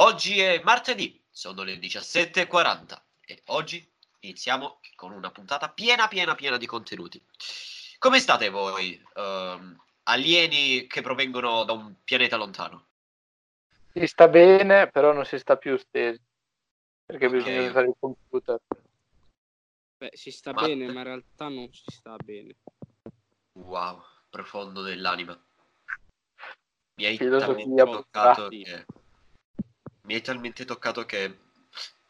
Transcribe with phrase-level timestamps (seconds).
[0.00, 3.84] Oggi è martedì, sono le 17.40 e oggi
[4.20, 7.20] iniziamo con una puntata piena, piena, piena di contenuti.
[7.98, 12.86] Come state voi, ehm, alieni che provengono da un pianeta lontano?
[13.92, 16.22] Si sta bene, però non si sta più stesi,
[17.04, 17.32] perché Ok.
[17.32, 18.60] bisogna usare il computer.
[19.96, 22.54] Beh, si sta Ma- bene, ma in realtà non si sta bene.
[23.54, 25.36] Wow, profondo dell'anima.
[26.98, 28.86] Mi hai Filosofia talmente toccato che...
[30.08, 31.36] Mi hai talmente toccato che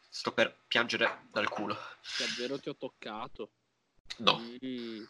[0.09, 1.77] sto per piangere dal culo.
[2.17, 3.51] Davvero ti ho toccato.
[4.19, 4.39] No.
[4.63, 5.03] Mm,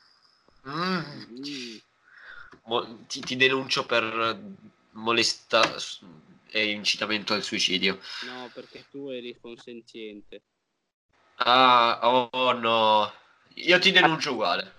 [0.66, 1.04] Mm.
[1.30, 1.80] mm.
[2.66, 4.40] Mo- ti, ti denuncio per
[4.92, 5.62] molesta
[6.52, 8.00] e incitamento al suicidio.
[8.22, 10.44] No, perché tu eri consenziente.
[11.40, 13.12] Ah, oh no.
[13.56, 14.74] Io ti denuncio uguale.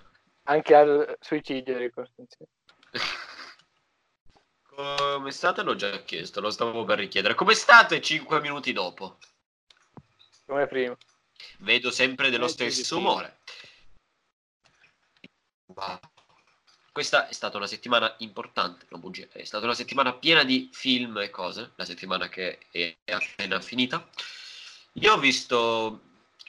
[0.48, 2.48] Anche al suicidio di Costanzino.
[4.80, 5.62] Come state?
[5.62, 7.34] L'ho già chiesto, lo stavo per richiedere.
[7.34, 9.18] Come state 5 minuti dopo?
[10.46, 10.96] Come prima.
[11.58, 13.40] Vedo sempre dello stesso umore.
[15.66, 15.98] Wow.
[16.92, 21.18] Questa è stata una settimana importante, non bugia, è stata una settimana piena di film
[21.18, 24.08] e cose, la settimana che è appena finita.
[24.94, 26.00] Io ho visto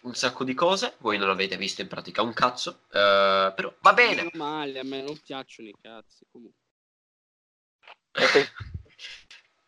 [0.01, 3.93] un sacco di cose, voi non avete visto in pratica un cazzo, eh, però va
[3.93, 4.31] bene.
[4.33, 6.25] Male, a me non piacciono i cazzi.
[6.31, 6.60] Comunque.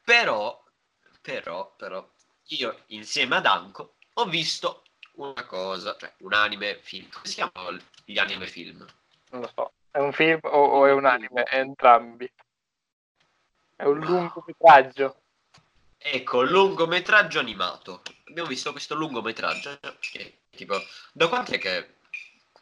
[0.04, 0.64] Però,
[1.22, 2.10] però, però,
[2.48, 7.10] io insieme ad Anko ho visto una cosa, cioè un anime film.
[7.10, 8.86] Come si chiamano gli anime film?
[9.32, 9.72] Non lo so.
[9.90, 11.46] È un film o, o è un anime?
[11.46, 12.30] Entrambi.
[13.76, 15.22] È un lungometraggio.
[15.98, 18.02] Ecco, lungometraggio animato.
[18.28, 20.78] Abbiamo visto questo lungometraggio che tipo
[21.14, 21.96] da quanto è che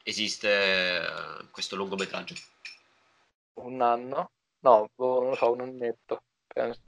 [0.04, 2.36] esiste questo lungometraggio?
[3.54, 4.32] Un anno?
[4.62, 6.23] No, boh, non lo so, un annetto.
[6.48, 6.80] Penso.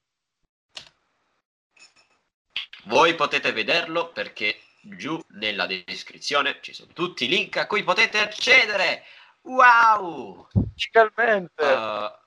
[2.85, 8.19] Voi potete vederlo perché giù nella descrizione ci sono tutti i link a cui potete
[8.19, 9.05] accedere.
[9.41, 10.47] Wow!
[10.75, 11.63] Finalmente!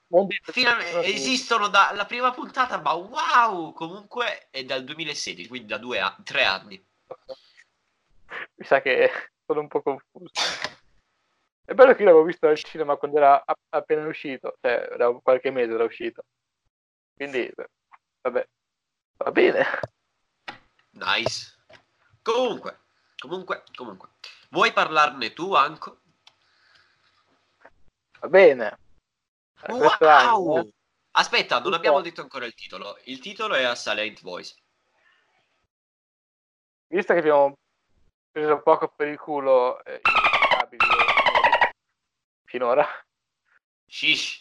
[0.08, 3.72] Uh, dite- finalmente esistono dalla prima puntata, ma wow!
[3.72, 6.84] Comunque è dal 2016, quindi da due a- tre anni.
[8.54, 9.10] Mi sa che
[9.46, 10.30] sono un po' confuso.
[11.66, 15.10] È bello che io l'avevo visto al cinema quando era app- appena uscito, cioè da
[15.20, 16.22] qualche mese era uscito.
[17.12, 17.52] Quindi,
[18.20, 18.48] vabbè,
[19.16, 19.64] va bene.
[20.90, 21.56] Nice.
[22.22, 22.82] Comunque,
[23.18, 24.10] comunque, comunque.
[24.50, 26.02] Vuoi parlarne tu, Anco?
[28.20, 28.78] Va bene.
[29.62, 30.70] Anno, Wow!
[31.10, 32.96] Aspetta, non abbiamo detto ancora il titolo.
[33.06, 34.54] Il titolo è A Silent Voice.
[36.86, 37.58] visto che abbiamo
[38.30, 40.04] preso poco per il culo eh,
[42.46, 42.86] finora,
[43.86, 44.38] Shish.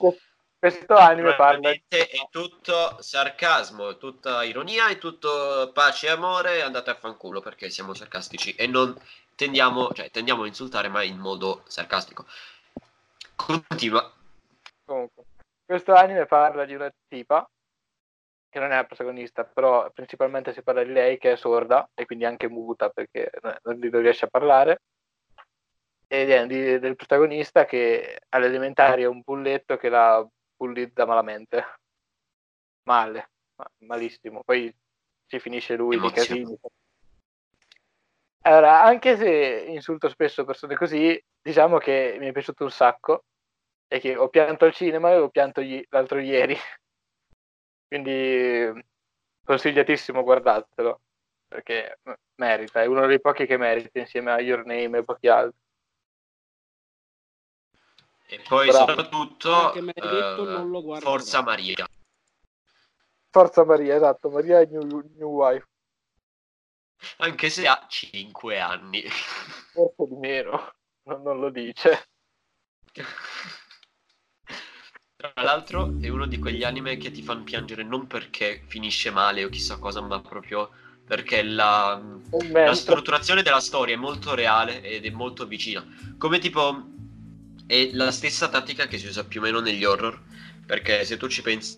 [0.58, 6.62] questo anime parla Probabilmente è tutto sarcasmo, è tutta ironia, è tutto pace e amore.
[6.62, 8.96] Andate a fanculo perché siamo sarcastici e non
[9.36, 12.26] tendiamo, cioè, tendiamo a insultare, ma in modo sarcastico.
[13.36, 14.12] Continua.
[14.86, 15.24] Comunque,
[15.66, 17.48] questo anime parla di una tipa
[18.50, 22.06] che non è la protagonista, però principalmente si parla di lei che è sorda e
[22.06, 23.30] quindi anche muta perché
[23.64, 24.82] non riesce a parlare.
[26.08, 31.66] E di- del protagonista che alle elementari è un bulletto che la bullizza malamente.
[32.84, 34.44] Male, ma- malissimo.
[34.44, 34.74] Poi
[35.26, 36.58] si finisce lui di casini.
[38.42, 43.24] Allora, anche se insulto spesso persone così, diciamo che mi è piaciuto un sacco
[43.88, 46.56] e che ho pianto al cinema e ho pianto gli- l'altro ieri.
[47.88, 48.86] Quindi
[49.44, 51.02] consigliatissimo, guardatelo,
[51.48, 52.00] perché
[52.36, 55.64] merita, è uno dei pochi che merita insieme a Your Name e pochi altri.
[58.28, 58.88] E poi Bravo.
[58.88, 61.12] soprattutto detto, eh, non lo guarderò.
[61.12, 61.88] Forza Maria.
[63.30, 65.68] Forza Maria, esatto, Maria è new, new wife,
[67.18, 69.04] Anche se ha 5 anni.
[69.74, 72.08] forse di meno, non, lo dice.
[75.16, 79.44] Tra l'altro è uno di quegli anime che ti fanno piangere non perché finisce male
[79.44, 80.70] o chissà cosa, ma proprio
[81.06, 82.02] perché la,
[82.52, 85.86] la strutturazione della storia è molto reale ed è molto vicina.
[86.18, 86.94] Come tipo
[87.68, 90.22] è la stessa tattica che si usa più o meno negli horror,
[90.66, 91.78] perché se tu ci pensi,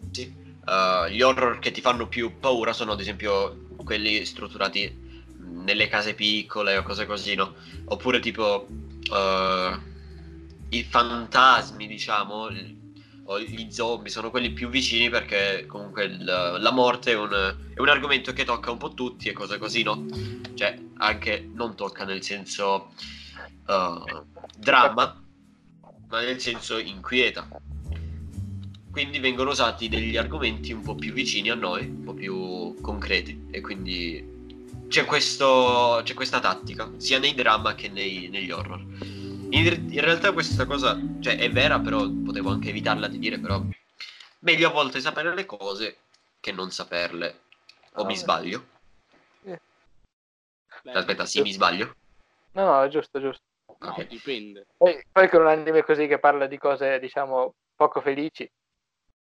[0.65, 5.05] eh, gli horror che ti fanno più paura sono ad esempio quelli strutturati
[5.39, 7.55] nelle case piccole o cose così, no?
[7.85, 8.67] Oppure tipo
[9.11, 9.79] eh,
[10.69, 12.49] i fantasmi, diciamo,
[13.29, 17.79] o gli zombie sono quelli più vicini perché comunque il- la morte è un, è
[17.79, 20.05] un argomento che tocca un po' tutti e cose così, no?
[20.53, 22.93] Cioè, anche non tocca nel senso
[23.67, 24.25] uh,
[24.57, 25.21] dramma,
[26.09, 27.47] ma nel senso inquieta.
[28.91, 33.47] quindi vengono usati degli argomenti un po' più vicini a noi, un po' più concreti
[33.51, 34.35] e quindi
[34.87, 38.83] c'è, questo, c'è questa tattica sia nei drama che nei- negli horror.
[39.49, 43.63] In, in realtà questa cosa cioè, è vera, però potevo anche evitarla di dire, però
[44.39, 45.97] meglio a volte sapere le cose
[46.39, 47.41] che non saperle.
[47.95, 48.19] O Ah, mi beh.
[48.19, 48.65] sbaglio?
[50.83, 51.95] Beh, Aspetta, sì, mi sbaglio?
[52.55, 53.43] No, no, è giusto, è giusto.
[53.79, 54.07] No, Ok.
[54.07, 54.65] dipende.
[54.77, 58.49] Poi, poi con un anime così che parla di cose, diciamo, poco felici,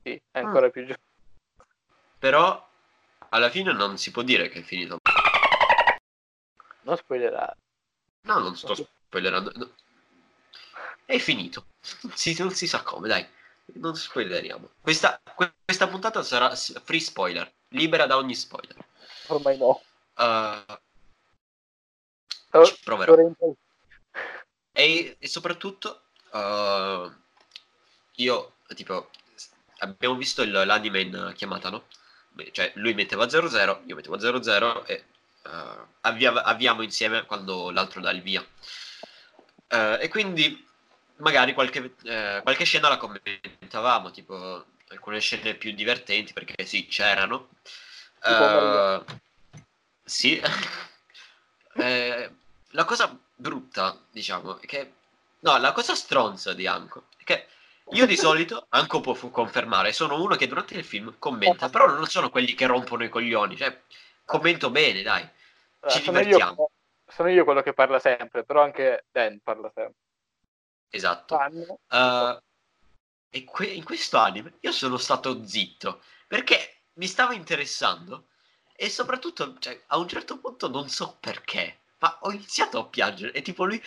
[0.02, 1.02] sì, è ancora più giusto.
[2.18, 2.68] Però
[3.30, 4.98] alla fine non si può dire che è finito.
[6.82, 7.56] Non spoilerare.
[8.22, 9.52] No, non sto spoilerando.
[9.54, 9.70] no.
[11.04, 11.66] È finito.
[12.14, 13.26] Si- non si sa come, dai.
[13.74, 14.70] Non spoileriamo.
[14.80, 18.76] Questa, que- questa puntata sarà free spoiler, libera da ogni spoiler.
[19.28, 19.82] Ormai no.
[20.16, 20.78] Uh,
[22.56, 23.16] Oh, ci proverò.
[24.76, 27.10] E, e soprattutto, uh,
[28.16, 29.10] io, tipo,
[29.78, 31.84] abbiamo visto il- l'anime in chiamata, no?
[32.50, 35.04] Cioè, lui metteva 00, io mettevo 00 e
[35.44, 38.44] uh, avvia- avviamo insieme quando l'altro dà il via.
[39.70, 40.64] Uh, e quindi,
[41.16, 47.48] magari qualche, eh, qualche scena la commentavamo, tipo alcune scene più divertenti, perché sì, c'erano.
[48.22, 49.04] Uh,
[50.04, 50.40] sì.
[51.76, 52.30] Eh,
[52.70, 54.92] la cosa brutta, diciamo, è che...
[55.40, 57.46] No, la cosa stronza di Anko è che
[57.90, 61.86] io di solito, Anko può fu- confermare, sono uno che durante il film commenta, però
[61.86, 63.78] non sono quelli che rompono i coglioni, cioè
[64.25, 65.20] commento bene, dai.
[65.81, 66.54] Allora, ci sono, divertiamo.
[66.54, 69.96] io, sono io quello che parla sempre, però anche Dan parla sempre.
[70.88, 71.36] Esatto.
[71.88, 72.40] Uh,
[73.28, 78.28] e que- in questo anime io sono stato zitto perché mi stava interessando
[78.76, 83.32] e soprattutto cioè, a un certo punto non so perché ma ho iniziato a piangere
[83.32, 83.82] e tipo lui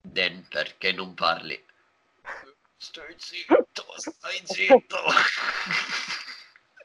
[0.00, 1.60] Dan perché non parli
[2.76, 4.96] stai zitto stai zitto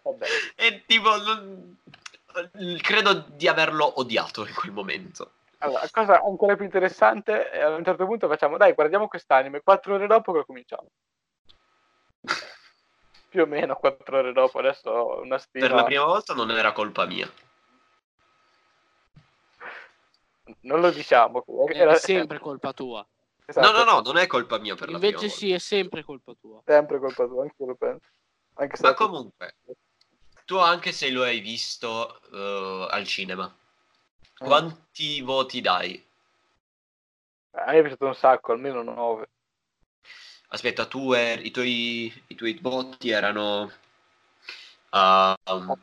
[0.03, 0.27] Vabbè.
[0.55, 1.77] e tipo non-
[2.81, 7.83] credo di averlo odiato in quel momento Allora, cosa ancora più interessante è a un
[7.83, 10.87] certo punto facciamo, dai, guardiamo quest'anime, quattro ore dopo che cominciamo.
[13.29, 15.67] Più o meno quattro ore dopo, adesso una stima.
[15.67, 17.31] per la prima volta non era colpa mia
[20.61, 21.43] Non lo diciamo.
[21.65, 23.05] È Era sempre colpa tua.
[23.45, 25.57] esatto, no no no non è colpa mia per la prima Invece volta sì, è
[25.57, 26.61] sempre colpa tua.
[26.65, 28.05] Sempre colpa tua, anche io lo penso.
[28.55, 29.55] Anche se Ma comunque,
[30.45, 33.53] tu anche se lo hai visto eh, al cinema,
[34.41, 34.45] Mm.
[34.47, 36.03] quanti voti dai?
[37.51, 39.29] A me è piaciuto un sacco, almeno 9.
[40.49, 43.71] Aspetta, tu er- i, tuoi, i tuoi voti erano...
[44.89, 45.75] ah, um.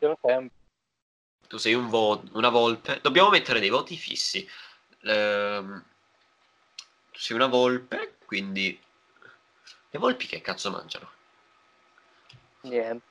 [1.49, 3.01] Tu sei un vo- una volpe.
[3.03, 4.49] Dobbiamo mettere dei voti fissi.
[5.03, 5.85] Ehm,
[7.11, 8.81] tu sei una volpe, quindi...
[9.91, 11.11] Le volpi che cazzo mangiano?
[12.63, 13.07] Niente.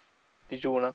[0.48, 0.94] Digiuna.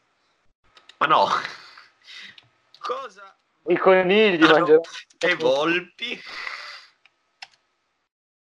[0.99, 1.27] Ma no!
[2.79, 3.37] Cosa?
[3.67, 4.53] I conigli Ah, no.
[4.53, 4.81] mangeranno.
[5.19, 6.21] Le volpi?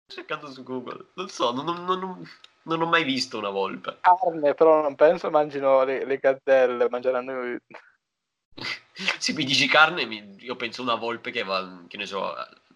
[0.08, 1.06] cercando su Google.
[1.14, 2.30] Non so, non, non- non-
[2.62, 3.98] non ho mai visto una volpe.
[4.00, 7.58] carne, però non penso mangino le, le gazzelle, mangeranno
[9.26, 12.32] Se mi dici carne, mi- io penso una volpe che va, che ne so,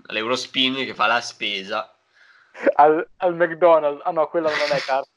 [0.06, 1.96] all'Eurospin, che fa la spesa.
[2.74, 4.02] al, al McDonald's.
[4.04, 5.12] Ah no, quella non è carne,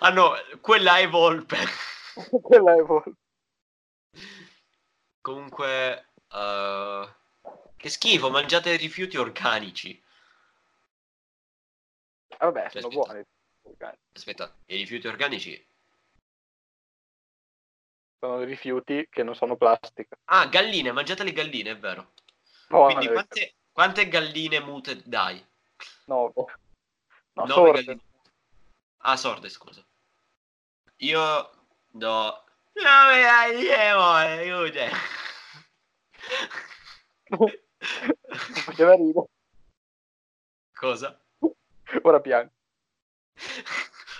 [0.00, 1.58] Ah no, quella è volpe.
[2.42, 3.12] quella è volpe.
[5.20, 7.14] Comunque, eh,
[7.76, 10.02] che schifo, mangiate rifiuti organici.
[12.36, 12.88] Vabbè, sono Aspetta.
[12.88, 13.24] buoni.
[14.12, 15.72] Aspetta, i rifiuti organici...
[18.24, 20.16] Sono rifiuti che non sono plastica.
[20.30, 22.12] Ah, galline, mangiate le galline, è vero.
[22.68, 25.46] Buone, Quindi quante, quante galline mute dai?
[26.06, 26.32] Nove.
[26.36, 27.84] No, Nove sorde.
[27.84, 28.02] galline.
[29.02, 29.86] Ah, sorde, scusa.
[31.00, 31.50] Io
[31.90, 32.44] do...
[32.72, 34.90] Nove galline mute.
[37.28, 39.28] Mi faceva ridere.
[40.72, 41.20] Cosa?
[42.00, 42.52] Ora piango.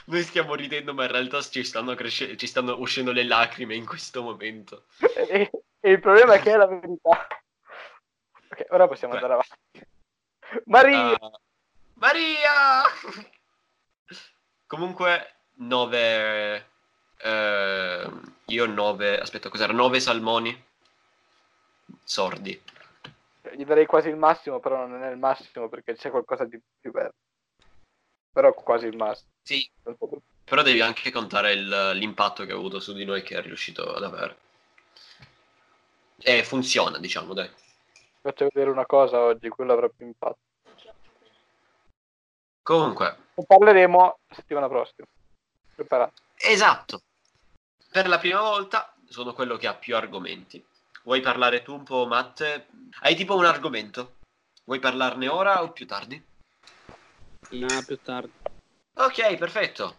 [0.06, 3.87] Noi stiamo ridendo, ma in realtà ci stanno, cresce- ci stanno uscendo le lacrime in
[3.87, 4.84] questo momento.
[4.99, 7.26] E, e il problema è che è la verità.
[8.50, 9.20] Ok, ora possiamo Beh.
[9.20, 9.92] andare avanti.
[10.66, 11.18] Maria!
[11.18, 11.30] Ah,
[11.94, 12.82] Maria!
[14.66, 16.66] Comunque, 9...
[18.46, 19.20] io 9...
[19.20, 19.73] Aspetta, cos'era?
[19.73, 20.64] 9 salmoni
[22.04, 22.62] sordi.
[23.52, 26.90] Gli darei quasi il massimo, però non è il massimo perché c'è qualcosa di più
[26.90, 27.14] bello.
[28.35, 29.29] Però quasi il massimo.
[29.43, 29.71] Sì,
[30.45, 33.95] però devi anche contare il- l'impatto che ha avuto su di noi che è riuscito
[33.95, 34.38] ad avere.
[36.19, 37.49] E funziona, diciamo, dai.
[38.21, 40.38] Faccio vedere una cosa oggi, quello avrà più impatto.
[42.62, 45.07] Comunque, Ne parleremo settimana prossima.
[45.75, 46.23] Preparato.
[46.37, 47.03] Esatto.
[47.91, 50.64] Per la prima volta sono quello che ha più argomenti.
[51.05, 52.43] Vuoi parlare tu un po', Matt?
[53.00, 54.17] Hai tipo un argomento?
[54.64, 56.21] Vuoi parlarne ora o più tardi?
[57.54, 58.32] No, più tardi.
[58.94, 59.99] Ok, perfetto.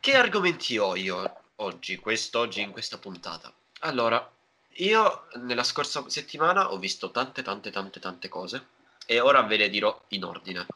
[0.00, 3.52] Che argomenti ho io oggi, quest'oggi, in questa puntata?
[3.80, 4.30] Allora,
[4.76, 8.68] io nella scorsa settimana ho visto tante, tante, tante, tante cose
[9.06, 10.66] e ora ve le dirò in ordine.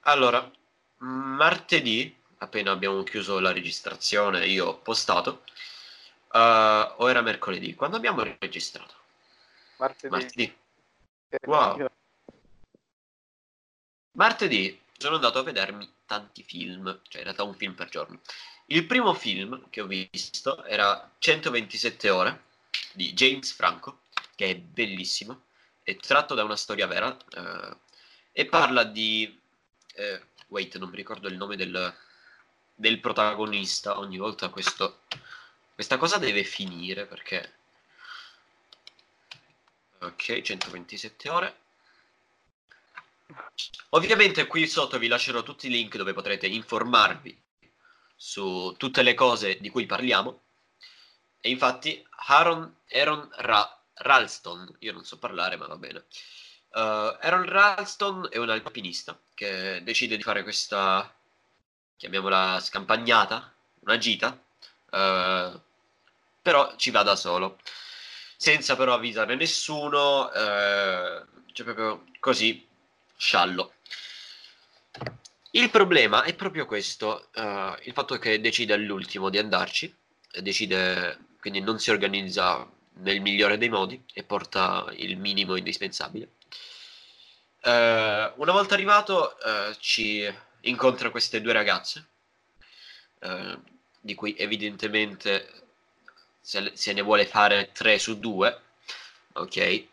[0.00, 0.50] Allora,
[0.98, 5.44] martedì, appena abbiamo chiuso la registrazione, io ho postato,
[6.32, 8.94] uh, o era mercoledì, quando abbiamo registrato?
[9.76, 10.12] Martedì.
[10.14, 10.56] Martedì.
[11.28, 11.88] Eh, Wow.
[14.12, 18.20] Martedì sono andato a vedermi tanti film, cioè in realtà un film per giorno.
[18.66, 22.44] Il primo film che ho visto era 127 ore
[22.92, 24.02] di James Franco,
[24.34, 25.44] che è bellissimo,
[25.82, 27.76] è tratto da una storia vera eh,
[28.32, 29.38] e parla di...
[29.94, 31.94] eh, wait, non mi ricordo il nome del,
[32.74, 35.00] del protagonista, ogni volta questo,
[35.74, 37.54] questa cosa deve finire perché...
[40.00, 41.56] Ok, 127 ore.
[43.90, 47.40] Ovviamente qui sotto vi lascerò tutti i link dove potrete informarvi
[48.16, 50.42] su tutte le cose di cui parliamo.
[51.40, 56.04] E infatti Aaron, Aaron Ra- Ralston, io non so parlare ma va bene.
[56.74, 61.12] Uh, Aaron Ralston è un alpinista che decide di fare questa,
[61.96, 65.60] chiamiamola scampagnata, una gita, uh,
[66.40, 67.58] però ci va da solo,
[68.36, 72.66] senza però avvisare nessuno, uh, cioè proprio così,
[73.22, 73.74] sciallo.
[75.52, 79.94] Il problema è proprio questo, eh, il fatto che decide all'ultimo di andarci,
[80.40, 86.32] decide, quindi non si organizza nel migliore dei modi e porta il minimo indispensabile.
[87.60, 90.28] Eh, una volta arrivato eh, ci
[90.62, 92.08] incontra queste due ragazze,
[94.00, 95.48] di cui evidentemente
[96.40, 98.60] se, se ne vuole fare tre su due,
[99.34, 99.84] ok?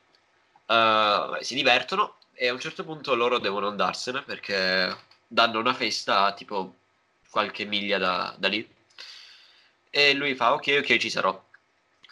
[1.41, 4.95] Si divertono e a un certo punto loro devono andarsene perché
[5.27, 6.77] danno una festa tipo
[7.29, 8.65] qualche miglia da, da lì.
[9.89, 11.37] E lui fa ok ok ci sarò.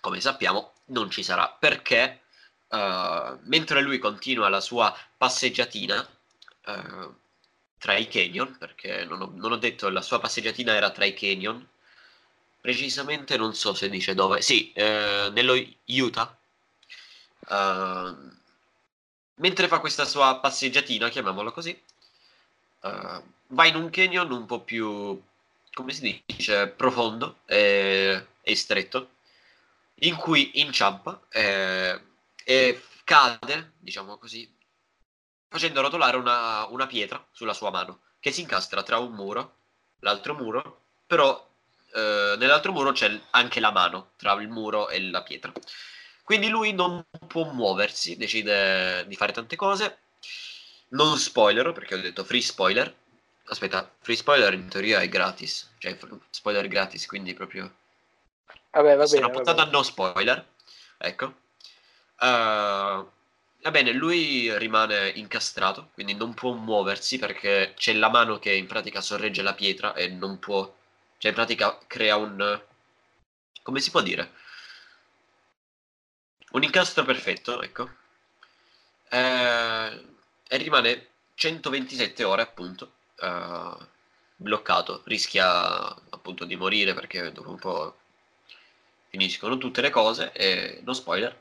[0.01, 1.48] Come sappiamo non ci sarà.
[1.57, 2.24] Perché
[2.67, 6.05] uh, mentre lui continua la sua passeggiatina
[6.65, 7.15] uh,
[7.77, 11.13] tra i canyon perché non ho, non ho detto la sua passeggiatina era tra i
[11.13, 11.65] canyon
[12.60, 14.41] precisamente non so se dice dove.
[14.41, 15.55] Sì uh, nello
[15.86, 16.38] Utah
[19.38, 21.79] mentre fa questa sua passeggiatina chiamiamola così
[22.79, 25.20] Uh, va in un canyon un po' più,
[25.74, 29.10] come si dice, profondo e, e stretto,
[30.01, 32.00] in cui inciampa e,
[32.44, 34.50] e, cade, diciamo così,
[35.48, 39.56] facendo rotolare una, una, pietra sulla sua mano, che si incastra tra un muro,
[40.01, 41.50] l'altro muro, però
[41.94, 45.51] uh, nell'altro muro c'è anche la mano tra il muro e la pietra.
[46.27, 50.00] Quindi lui non può muoversi, decide di fare tante cose
[50.89, 52.93] non spoiler perché ho detto free spoiler.
[53.46, 55.98] Aspetta, free spoiler in teoria è gratis, cioè
[56.29, 57.72] spoiler gratis, quindi proprio.
[58.72, 59.25] Vabbè, va bene.
[59.25, 60.46] una puntata no spoiler,
[60.98, 61.25] ecco.
[62.19, 63.07] Uh,
[63.62, 68.67] va bene, lui rimane incastrato, quindi non può muoversi perché c'è la mano che in
[68.67, 70.69] pratica sorregge la pietra e non può.
[71.17, 72.62] Cioè, in pratica crea un.
[73.63, 74.31] Come si può dire?
[76.57, 77.89] Un incastro perfetto, ecco.
[79.09, 80.15] Eh
[80.47, 83.85] e rimane 127 ore appunto uh,
[84.35, 87.97] bloccato rischia appunto di morire perché dopo un po'
[89.09, 91.37] finiscono tutte le cose e non spoiler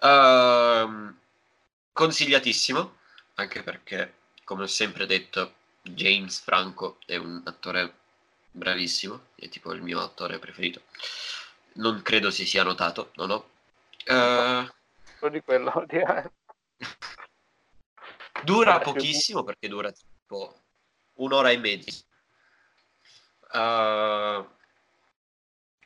[0.00, 1.14] uh,
[1.92, 2.96] consigliatissimo
[3.34, 4.14] anche perché
[4.44, 7.94] come ho sempre detto James Franco è un attore
[8.50, 10.82] bravissimo è tipo il mio attore preferito
[11.74, 13.48] non credo si sia notato no no
[14.06, 14.70] uh,
[15.18, 16.32] Solo di quello ultimamente.
[18.42, 20.62] Dura pochissimo perché dura tipo
[21.14, 22.02] un'ora e mezza.
[23.52, 24.48] Uh,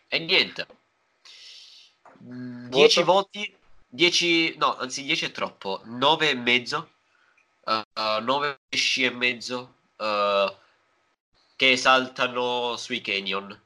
[0.09, 0.67] e niente.
[2.19, 3.57] 10 voti,
[3.89, 6.93] 10, no, anzi 10 è troppo, 9 e mezzo,
[7.65, 10.57] uh, 9 pesci e mezzo uh,
[11.57, 13.61] che saltano sui canyon.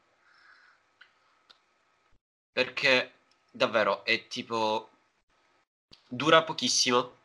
[2.52, 3.19] Perché
[3.50, 4.90] davvero è tipo
[6.06, 7.18] dura pochissimo.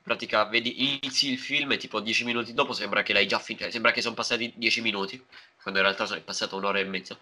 [0.00, 3.38] In pratica vedi inizi il film e tipo 10 minuti dopo sembra che l'hai già
[3.38, 5.22] finito cioè, sembra che sono passati 10 minuti
[5.62, 7.18] quando in realtà è passata un'ora e mezza.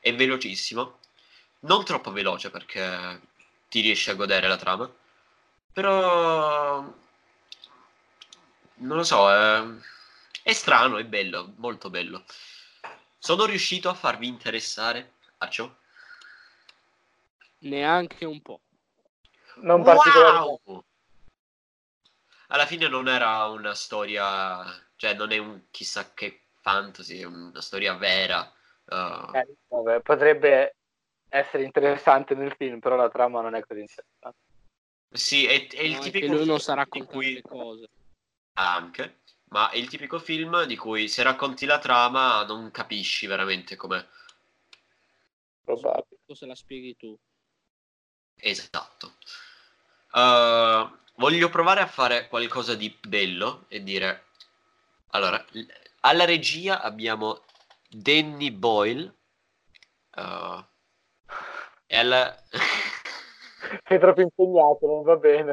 [0.00, 0.98] È velocissimo.
[1.60, 3.20] Non troppo veloce perché
[3.68, 4.90] ti riesci a godere la trama.
[5.72, 6.80] Però
[8.82, 9.62] non lo so è,
[10.42, 12.24] è strano è bello molto bello.
[13.18, 15.72] Sono riuscito a farvi interessare a ciò?
[17.62, 18.60] Neanche un po'.
[19.62, 20.60] Non particolarmente.
[20.64, 20.84] Wow!
[22.48, 24.62] Alla fine non era una storia,
[24.96, 28.40] cioè non è un chissà che fantasy, è una storia vera.
[28.86, 30.76] uh, Eh, vabbè, potrebbe
[31.28, 34.38] essere interessante nel film, però la trama non è così interessante.
[35.10, 37.88] sì, è, è il No, tipico che lui non film sa raccontare cui le cose.
[38.54, 43.76] anche, ma è il tipico film di cui se racconti la trama non capisci veramente
[43.76, 44.04] com'è.
[45.64, 46.18] Probabile.
[46.34, 47.18] Se la spieghi tu.
[48.36, 49.14] Esatto.
[50.12, 54.26] Uh, voglio provare a fare qualcosa di bello e dire...
[55.14, 55.44] Allora,
[56.00, 57.44] alla regia abbiamo
[57.88, 59.14] Danny Boyle.
[60.16, 60.64] uh,
[61.86, 62.34] e alla...
[63.84, 65.52] Sei troppo impegnato, non va bene.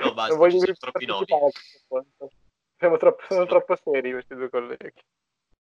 [0.00, 1.26] no, basta, non ci sono troppi nomi.
[2.78, 5.04] Siamo troppo, sono troppo seri questi due colleghi.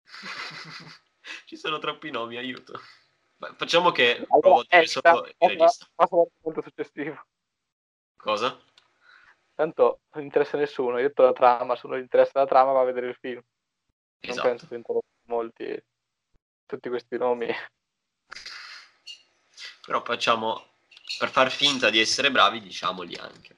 [1.45, 2.79] ci sono troppi nomi, aiuto.
[3.37, 5.87] Facciamo che Allora, provo a dire extra, solo il regista.
[6.41, 7.25] punto successivo.
[8.15, 8.59] Cosa?
[9.53, 12.45] Tanto non interessa a nessuno, io ho detto la trama, se non gli interessa la
[12.47, 13.35] trama va a vedere il film.
[13.35, 14.47] Non Esatto.
[14.47, 15.83] penso che interessi molti
[16.65, 17.47] tutti questi nomi.
[19.85, 20.73] Però facciamo,
[21.17, 23.55] per far finta di essere bravi, diciamoli anche.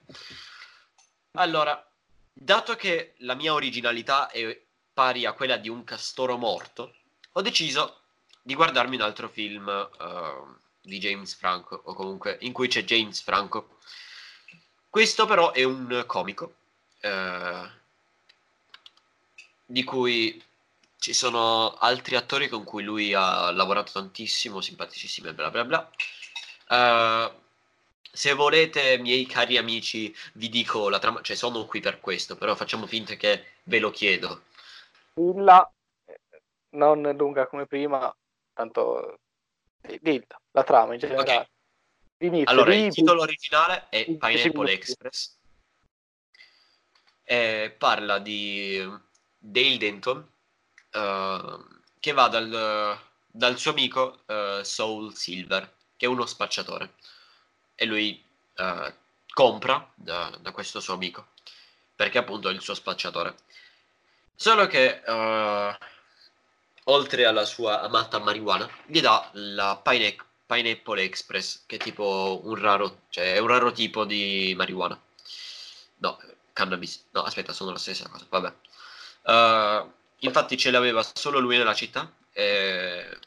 [1.31, 1.89] Allora,
[2.31, 4.61] dato che la mia originalità è
[4.93, 6.95] pari a quella di un castoro morto,
[7.31, 8.03] ho deciso
[8.41, 10.43] di guardarmi un altro film eh,
[10.81, 13.77] di James Franco, o comunque in cui c'è James Franco.
[14.89, 16.55] Questo però è un comico,
[17.01, 17.69] eh,
[19.65, 20.43] di cui
[20.97, 25.89] ci sono altri attori con cui lui ha lavorato tantissimo, simpaticissimi bla bla bla.
[26.67, 27.31] Eh,
[28.11, 32.55] se volete, miei cari amici, vi dico la trama, cioè sono qui per questo, però
[32.55, 34.45] facciamo finta che ve lo chiedo.
[35.13, 35.71] Dilla,
[36.05, 36.19] eh,
[36.71, 38.13] non lunga come prima,
[38.59, 39.19] tanto
[39.81, 41.37] di- dilla, la trama in generale.
[41.37, 41.47] Ok.
[42.17, 45.37] L'inizio, Allora, di- il titolo originale è Pineapple Express.
[47.23, 48.83] E parla di
[49.37, 50.29] Dale Denton
[50.91, 51.57] eh,
[51.99, 56.95] che va dal, dal suo amico eh, Soul Silver, che è uno spacciatore.
[57.75, 58.21] E lui
[58.55, 58.93] eh,
[59.31, 61.27] compra da, da questo suo amico,
[61.95, 63.35] perché appunto è il suo spacciatore.
[64.35, 65.77] Solo che eh,
[66.89, 72.55] oltre alla sua amata marijuana, gli dà la Pine- Pineapple Express, che è tipo un
[72.55, 74.99] raro, cioè è un raro tipo di marijuana.
[75.97, 76.17] No,
[76.53, 77.05] cannabis.
[77.11, 78.25] No, aspetta, sono la stessa cosa.
[78.29, 78.53] Vabbè.
[79.23, 79.85] Eh,
[80.19, 83.17] infatti ce l'aveva solo lui nella città e,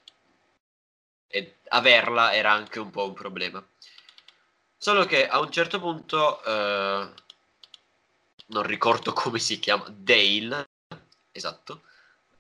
[1.29, 3.65] e averla era anche un po' un problema.
[4.77, 7.13] Solo che a un certo punto, eh,
[8.47, 10.69] non ricordo come si chiama, Dale,
[11.33, 11.83] esatto,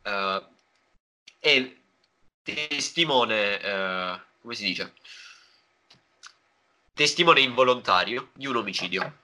[0.02, 0.42] eh,
[1.42, 1.74] è
[2.44, 4.92] testimone, eh, come si dice?
[6.94, 9.18] Testimone involontario di un omicidio.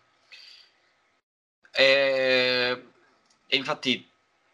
[1.71, 2.85] E,
[3.47, 4.05] e infatti,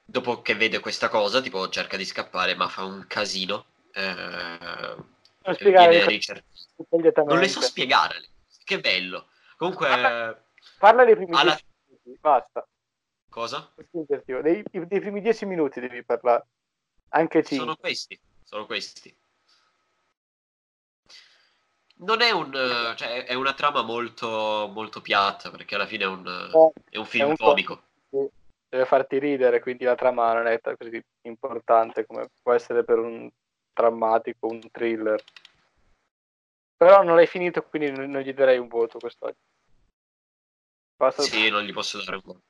[0.05, 3.65] dopo che vede questa cosa, tipo cerca di scappare, ma fa un casino.
[3.95, 4.97] eh,
[5.61, 6.47] viene le ricercato.
[7.25, 8.29] Non le so spiegare.
[8.63, 9.29] Che bello.
[9.57, 10.39] Comunque, Ah.
[10.79, 12.67] Parla dei primi Alla- dieci minuti, basta.
[13.31, 13.71] cosa?
[13.93, 16.47] Dei, dei primi dieci minuti devi parlare.
[17.11, 17.57] Anche cinque.
[17.57, 18.21] Sono questi.
[18.43, 19.17] Sono questi.
[21.97, 22.53] Non è un.
[22.55, 27.07] eh, cioè, è una trama molto, molto piatta, perché alla fine è un, è un
[27.07, 27.47] film un po'.
[27.47, 27.83] comico.
[28.69, 33.31] Deve farti ridere, quindi la trama non è così importante come può essere per un
[33.73, 35.23] drammatico, un thriller.
[36.77, 39.39] Però non l'hai finito, quindi non non gli darei un voto quest'oggi.
[40.97, 42.43] Basta- Sì, non gli posso dare un voto.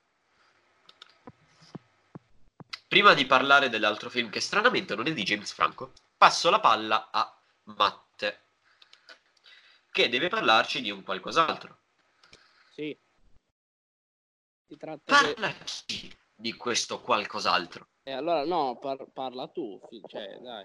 [2.94, 7.10] Prima di parlare dell'altro film, che stranamente non è di James Franco, passo la palla
[7.10, 8.42] a Matte,
[9.90, 11.76] che deve parlarci di un qualcos'altro.
[12.70, 12.96] Sì.
[14.68, 15.34] Si tratta di...
[15.34, 17.88] Parlaci di questo qualcos'altro.
[18.04, 20.64] Eh, allora, no, par- parla tu, cioè, dai.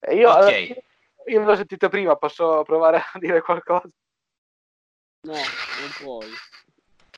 [0.00, 0.36] Eh, Io, Ok.
[0.36, 0.82] allora, io
[1.26, 3.88] io non l'ho sentito prima, posso provare a dire qualcosa?
[5.20, 6.32] No, non puoi.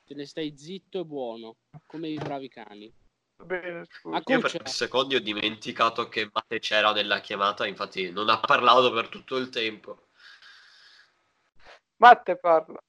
[0.04, 2.94] Te ne stai zitto e buono, come i bravi cani.
[3.38, 4.22] Va Bene, scusa.
[4.26, 9.08] Io per secondi ho dimenticato che Matte c'era nella chiamata, infatti non ha parlato per
[9.08, 10.08] tutto il tempo.
[11.96, 12.80] Matte parla.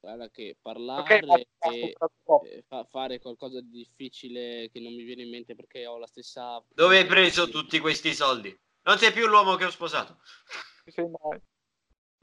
[0.00, 2.42] Guarda che parlare Matte, e troppo.
[2.44, 6.06] eh, fa- fare qualcosa di difficile che non mi viene in mente perché ho la
[6.06, 6.64] stessa...
[6.68, 8.56] Dove hai preso tutti questi soldi?
[8.82, 10.20] Non sei più l'uomo che ho sposato.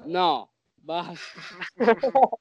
[0.06, 1.40] No, basta.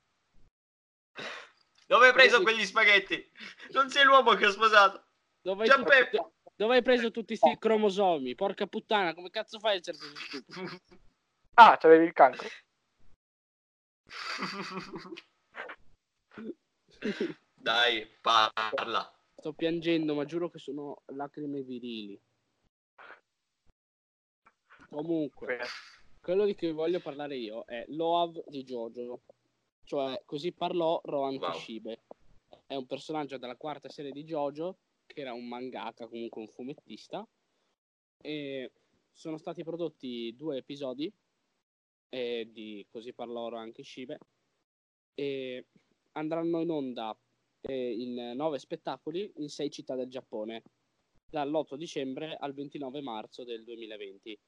[1.86, 3.30] Dove hai preso quegli spaghetti?
[3.72, 5.04] Non sei l'uomo che ho sposato.
[5.44, 6.16] Dove hai, Gianpeppe.
[6.16, 8.34] tutti, Dove hai preso tutti questi cromosomi?
[8.34, 10.54] Porca puttana, come cazzo fai a essere così stupido?
[11.56, 12.48] Ah, c'avevi il cancro.
[17.54, 19.16] Dai, parla.
[19.36, 22.20] Sto piangendo, ma giuro che sono lacrime virili.
[24.88, 25.60] Comunque,
[26.20, 29.20] quello di cui voglio parlare io è Loav di Jojo.
[29.84, 31.52] Cioè, così parlò Rohan Wow.
[31.52, 32.02] Kishibe.
[32.66, 37.26] È un personaggio della quarta serie di Jojo, che era un mangaka, comunque un fumettista.
[38.20, 38.72] E
[39.10, 41.12] sono stati prodotti due episodi
[42.08, 44.18] eh, di Così parlò Rohan Kishibe.
[45.14, 45.66] E
[46.12, 47.16] andranno in onda
[47.62, 50.62] eh, in nove spettacoli in sei città del Giappone,
[51.30, 54.38] dall'8 dicembre al 29 marzo del 2020.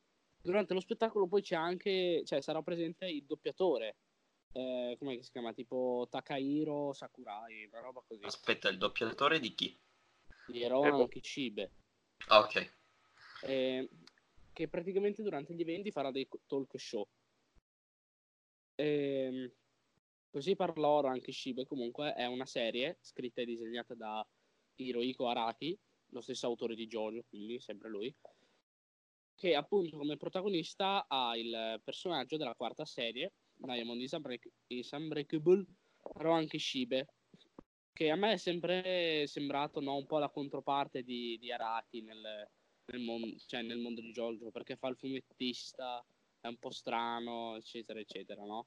[0.43, 3.97] Durante lo spettacolo poi c'è anche, cioè sarà presente il doppiatore,
[4.53, 5.53] eh, come si chiama?
[5.53, 9.79] Tipo Takahiro Sakurai, una roba così, Aspetta, il doppiatore di chi?
[10.47, 11.71] Di Rohan Kishibe,
[12.29, 12.73] Ah, ok.
[13.43, 13.89] eh,
[14.53, 17.07] che praticamente durante gli eventi farà dei talk show.
[18.77, 19.51] Ehm,
[20.31, 24.27] così parlò Rohan Kishibe, comunque è una serie scritta e disegnata da
[24.77, 25.79] Hirohiko Araki,
[26.11, 28.15] lo stesso autore di Jojo, quindi sempre lui,
[29.35, 35.65] che appunto come protagonista ha il personaggio della quarta serie, Diamond is Unbreakable,
[36.15, 37.07] Rohan Kishibe,
[37.97, 42.47] che a me è sempre sembrato no, un po' la controparte di, di Araki nel,
[42.93, 46.05] nel, mon- cioè, nel mondo di Jojo, perché fa il fumettista,
[46.39, 48.67] è un po' strano, eccetera, eccetera, no?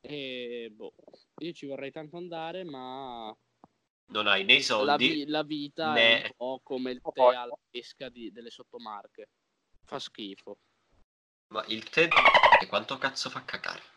[0.00, 0.94] E boh,
[1.40, 3.36] io ci vorrei tanto andare, ma
[4.12, 5.08] Non hai né la, soldi.
[5.08, 9.28] vi- la vita né- è un po' come il tè alla pesca di- delle sottomarche.
[9.84, 10.58] Fa schifo.
[11.48, 11.84] Ma il
[12.60, 13.95] e quanto cazzo fa cagare?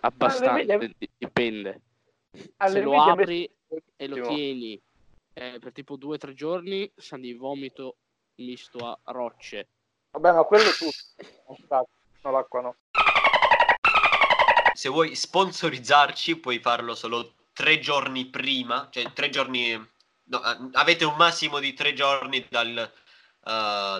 [0.00, 1.80] Abbastanza, le- di- dipende.
[2.58, 3.50] Alle Se lo apri
[3.96, 4.34] e lo Ottimo.
[4.34, 4.80] tieni
[5.32, 7.96] eh, per tipo due o tre giorni, sa di vomito
[8.36, 9.68] misto a rocce.
[10.12, 10.88] Vabbè, ma quello tu.
[12.22, 12.76] No, l'acqua no.
[14.74, 19.72] Se vuoi sponsorizzarci, puoi farlo solo tre giorni prima, cioè tre giorni.
[20.24, 22.90] no, eh, avete un massimo di tre giorni dal, eh,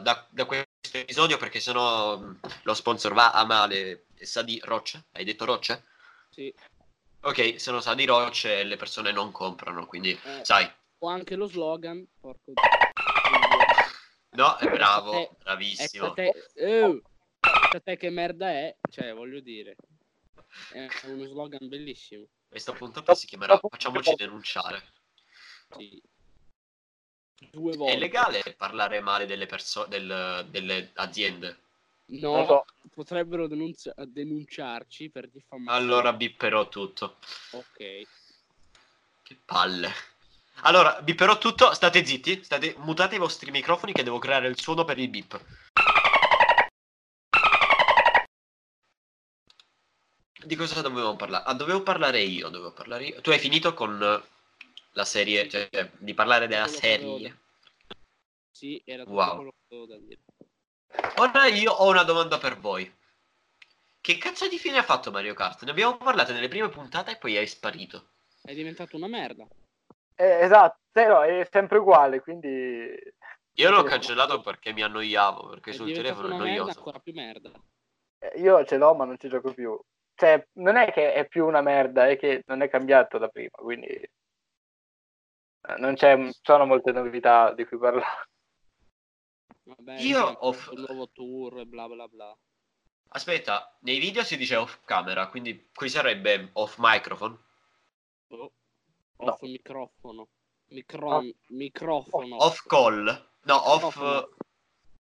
[0.03, 2.21] da, da questo episodio, perché sennò
[2.63, 5.07] lo sponsor va a male e sa di rocce.
[5.13, 5.85] Hai detto rocce?
[6.31, 6.55] Sì.
[7.23, 10.71] Ok, se non sa di rocce, le persone non comprano, quindi Eh, sai.
[10.99, 12.07] o anche lo slogan.
[12.21, 12.53] Porco
[14.33, 16.07] No, è bravo, Eh, bravissimo.
[16.07, 17.03] Ecco te,
[17.43, 19.77] ecco te che merda è, cioè voglio dire,
[20.73, 22.27] è uno slogan bellissimo.
[22.49, 24.83] Questa puntata si chiamerà Facciamoci denunciare.
[25.77, 26.01] Sì.
[27.53, 27.97] Due È volte.
[27.99, 29.89] legale parlare male delle persone,
[30.51, 31.59] delle aziende?
[32.13, 32.65] No, so.
[32.93, 35.79] potrebbero denunzia- denunciarci per diffamazione.
[35.79, 37.19] Allora bipperò tutto.
[37.53, 37.77] Ok.
[39.23, 39.93] Che palle.
[40.63, 44.85] Allora, bipperò tutto, state zitti, state mutate i vostri microfoni che devo creare il suono
[44.85, 45.41] per il bip.
[50.43, 51.45] Di cosa dovevamo parlare?
[51.47, 53.21] Ah, dovevo parlare io, dovevo parlare io.
[53.21, 53.99] Tu hai finito con
[54.93, 55.69] la serie, cioè
[55.99, 57.39] di parlare della serie.
[58.51, 59.35] Sì, era tutto Wow.
[59.37, 60.21] quello che avevo da dire.
[61.17, 62.93] Ora io ho una domanda per voi.
[64.01, 65.63] Che cazzo di fine ha fatto Mario Kart?
[65.65, 68.13] Ne abbiamo parlato nelle prime puntate e poi è sparito.
[68.43, 69.47] È diventato una merda.
[70.15, 72.93] Eh, esatto, no, è sempre uguale, quindi...
[73.55, 76.79] Io l'ho cancellato perché mi annoiavo, perché È sul telefono è una merda, noioso.
[76.79, 77.51] ancora più merda.
[78.19, 79.79] eh, Io ce l'ho, ma non ci gioco più.
[80.15, 83.51] Cioè, non è che è più una merda, è che non è cambiato da prima,
[83.51, 83.87] quindi...
[83.89, 84.11] eh,
[85.79, 88.29] Non c'è, sono molte novità di cui parlare.
[89.77, 92.37] Vabbè, Io ho f- il nuovo tour e bla bla bla.
[93.13, 97.39] Aspetta, nei video si dice off camera, quindi qui sarebbe off microphone.
[98.29, 98.53] Oh.
[99.19, 99.33] No.
[99.33, 100.29] Off microfono.
[100.69, 102.37] Micro- Microfono.
[102.37, 103.05] Off call.
[103.43, 104.29] No, off Microfono.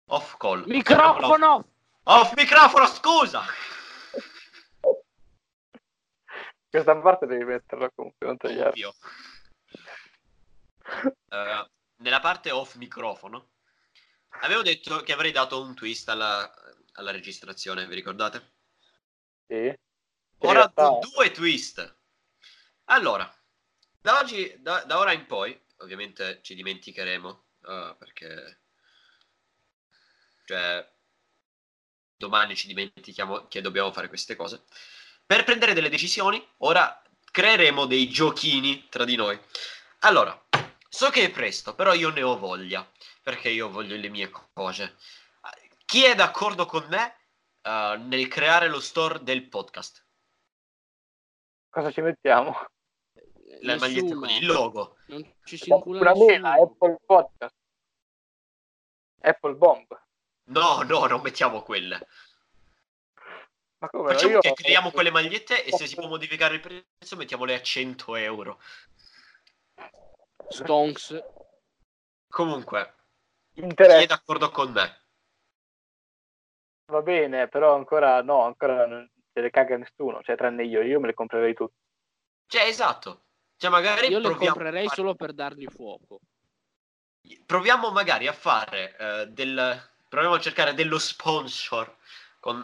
[0.07, 0.63] off call.
[0.67, 1.67] Microfono!
[2.03, 3.41] Off microfono, scusa.
[6.69, 8.73] Questa parte devi metterla comunque, non tagliare.
[11.29, 13.51] Eh, nella parte off microfono
[14.41, 16.51] avevo detto che avrei dato un twist alla,
[16.93, 18.53] alla registrazione, vi ricordate?
[19.47, 19.73] Sì.
[20.39, 21.97] Ora do due twist.
[22.85, 23.31] Allora,
[24.01, 28.61] da oggi, da, da ora in poi, ovviamente ci dimenticheremo, eh, perché,
[30.45, 30.91] cioè,
[32.17, 34.63] domani ci dimentichiamo che dobbiamo fare queste cose.
[35.25, 39.39] Per prendere delle decisioni, ora creeremo dei giochini tra di noi.
[39.99, 40.37] Allora,
[40.89, 42.87] so che è presto, però io ne ho voglia,
[43.23, 44.97] perché io voglio le mie cose.
[45.85, 47.15] Chi è d'accordo con me
[47.61, 50.05] eh, nel creare lo store del podcast?
[51.69, 52.53] Cosa ci mettiamo?
[53.61, 54.97] la maglietta con il logo.
[55.07, 56.31] Non ci si incula Una nessuno.
[56.31, 57.55] mela, Apple Podcast.
[59.21, 60.01] Apple Bomb.
[60.49, 62.07] No, no, non mettiamo quelle.
[63.77, 64.11] Ma come?
[64.13, 67.61] Facciamo Io- che creiamo quelle magliette e se si può modificare il prezzo mettiamole a
[67.61, 68.59] 100 euro.
[70.49, 71.23] Stonks.
[72.27, 72.95] Comunque,
[73.53, 75.01] chi è Interessa, d'accordo con me?
[76.85, 80.99] va bene, però ancora no, ancora non se le caga nessuno, cioè tranne io, io
[80.99, 81.75] me le comprerei tutte.
[82.47, 83.25] Cioè, esatto.
[83.57, 86.19] Cioè, magari Io le comprerei fare- solo per dargli fuoco.
[87.45, 89.91] proviamo magari a fare eh, del...
[90.09, 91.97] Proviamo a cercare dello sponsor
[92.39, 92.63] con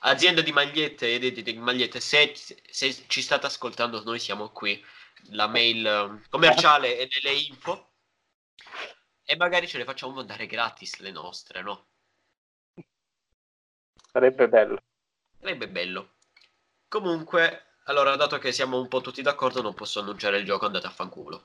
[0.00, 1.98] aziende di magliette ed editi di magliette.
[2.00, 4.82] Se, se ci state ascoltando, noi siamo qui.
[5.30, 7.89] La mail eh, commerciale e nelle info.
[9.30, 11.86] E magari ce le facciamo mandare gratis le nostre, no?
[14.10, 14.82] Sarebbe bello.
[15.38, 16.14] Sarebbe bello.
[16.88, 20.88] Comunque, allora, dato che siamo un po' tutti d'accordo, non posso annunciare il gioco, andate
[20.88, 21.44] a fanculo.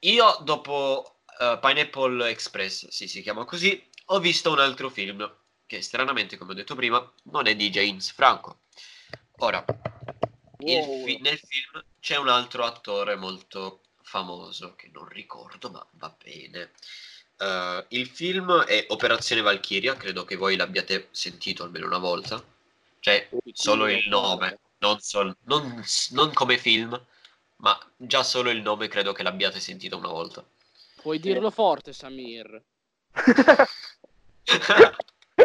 [0.00, 5.26] Io, dopo eh, Pineapple Express, sì, si chiama così, ho visto un altro film,
[5.64, 8.64] che stranamente, come ho detto prima, non è di James Franco.
[9.38, 9.64] Ora,
[10.58, 11.04] Wow.
[11.06, 13.85] fi- nel film c'è un altro attore molto
[14.16, 16.70] famoso, che non ricordo, ma va bene.
[17.38, 22.42] Eh, il film è Operazione Valkyria, credo che voi l'abbiate sentito almeno una volta.
[22.98, 26.98] Cioè, solo il nome, non, sol- non non come film,
[27.56, 30.44] ma già solo il nome credo che l'abbiate sentito una volta.
[31.02, 32.62] Puoi dirlo forte, Samir.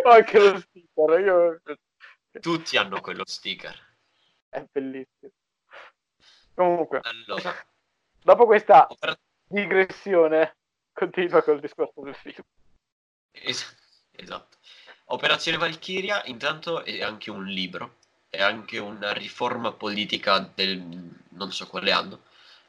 [0.03, 1.61] Ho anche lo sticker, io...
[2.39, 3.77] Tutti hanno quello sticker.
[4.49, 5.31] è bellissimo.
[6.53, 7.53] Comunque, Allora,
[8.31, 8.87] dopo questa
[9.45, 10.55] digressione,
[10.93, 12.43] continua col discorso del film.
[13.31, 13.75] es-
[14.11, 14.57] esatto.
[15.05, 17.97] Operazione Valkyria intanto è anche un libro,
[18.29, 20.81] è anche una riforma politica del
[21.31, 22.23] non so quale anno,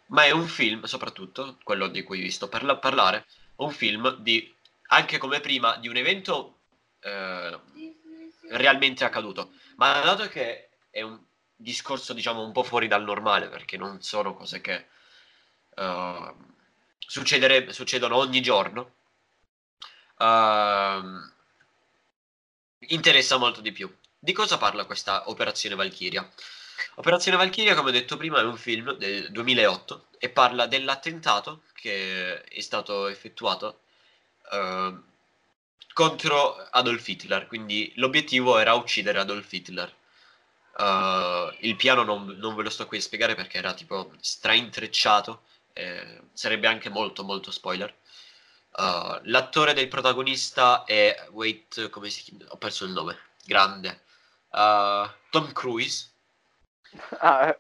[0.07, 4.53] ma è un film, soprattutto quello di cui vi sto parla- parlare, un film di,
[4.89, 6.63] anche come prima, di un evento
[7.01, 7.59] eh,
[8.51, 11.21] realmente accaduto, ma dato che è un
[11.55, 14.87] discorso diciamo un po' fuori dal normale, perché non sono cose che
[17.07, 18.95] succedere- succedono ogni giorno,
[20.19, 21.33] ehm,
[22.89, 23.93] interessa molto di più.
[24.19, 26.29] Di cosa parla questa Operazione Valkyria?
[26.97, 32.43] Operazione Valkyria, come ho detto prima, è un film del 2008 e parla dell'attentato che
[32.43, 33.81] è stato effettuato
[34.53, 34.95] eh,
[35.93, 37.47] contro Adolf Hitler.
[37.47, 39.93] Quindi l'obiettivo era uccidere Adolf Hitler.
[40.79, 45.43] Eh, il piano non, non ve lo sto qui a spiegare perché era tipo straintrecciato,
[45.73, 47.95] eh, sarebbe anche molto molto spoiler.
[48.75, 54.01] Uh, l'attore del protagonista è wait come si chiama ho perso il nome grande
[54.49, 56.11] Uh, Tom Cruise
[57.21, 57.57] Ah, eh,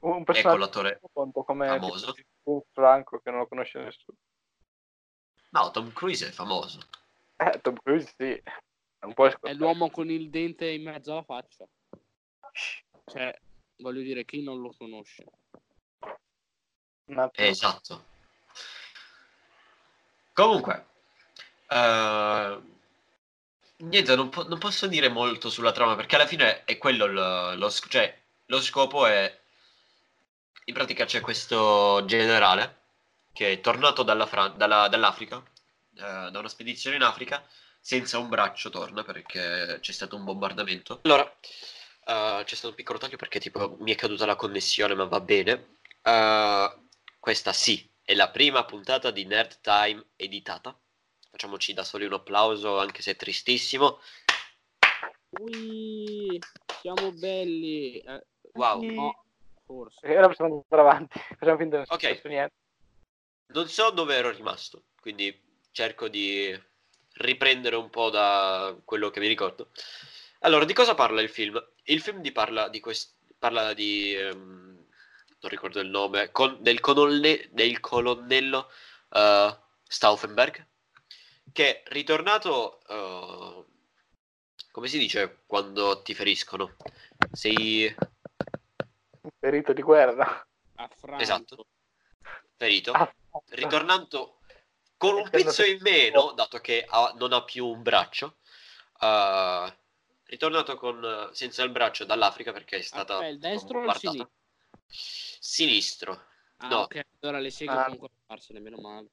[0.00, 2.14] un ecco personaggio l'attore appunto come famoso.
[2.44, 4.16] un Franco che non lo conosce nessuno.
[5.50, 6.78] no Tom Cruise è famoso
[7.38, 8.40] Eh, Tom Cruise sì,
[8.98, 11.66] è un po' È l'uomo con il dente in mezzo alla faccia.
[13.04, 13.38] Cioè,
[13.78, 15.24] voglio dire, chi non lo conosce?
[17.08, 17.46] Un attimo.
[17.48, 18.04] Eh, esatto
[20.34, 20.74] comunque
[21.70, 22.60] uh,
[23.78, 27.54] niente non, po- non posso dire molto sulla trama perché alla fine è quello lo,
[27.54, 28.16] lo sc- cioè
[28.46, 29.38] lo scopo è
[30.64, 32.80] in pratica c'è questo generale
[33.32, 35.42] che è tornato dalla Fran- dalla- dall'Africa
[35.94, 37.44] eh, da una spedizione in Africa
[37.80, 41.24] senza un braccio torna perché c'è stato un bombardamento allora
[42.06, 45.20] eh, c'è stato un piccolo taglio perché tipo mi è caduta la connessione ma va
[45.20, 46.74] bene Eh,
[47.26, 50.78] questa sì è la prima puntata di Nerd Time editata
[51.28, 53.98] facciamoci da soli un applauso anche se è tristissimo
[55.40, 56.38] Ui,
[56.80, 57.98] siamo belli.
[57.98, 59.24] Eh, wow no,
[59.64, 60.06] forse.
[60.06, 61.98] E ora possiamo andare avanti, facciamo finta non Ok.
[61.98, 62.54] sia successo niente.
[63.48, 65.36] Non so dove ero rimasto, quindi
[65.72, 66.56] cerco di
[67.14, 69.72] riprendere un po' da quello che mi ricordo.
[70.40, 71.60] Allora, di cosa parla il film?
[71.82, 74.65] Il film di parla di quest- parla di ehm,
[75.46, 78.68] non ricordo il nome, con- del, colonne- del colonnello
[79.10, 80.66] eh, Stauffenberg
[81.52, 83.64] che ritornato eh,
[84.72, 86.76] come si dice quando ti feriscono?
[87.32, 87.94] Sei
[89.38, 90.46] Ferito di guerra.
[90.76, 91.22] A Franco.
[91.22, 91.66] Esatto.
[92.56, 92.92] ferito?
[92.92, 93.12] Ah,
[93.50, 94.40] ritornando
[94.96, 98.36] con un pezzo in meno, dato che ha- non ha più un braccio,
[99.00, 99.76] eh,
[100.24, 104.28] ritornato con, senza il braccio dall'Africa perché è stata Aspetta, il destro o il.
[104.88, 106.26] Sinistro,
[106.58, 106.80] Ah, No.
[106.82, 107.00] ok.
[107.20, 107.82] Allora le seghe Ah.
[107.82, 109.10] sono ancora farsene, meno male.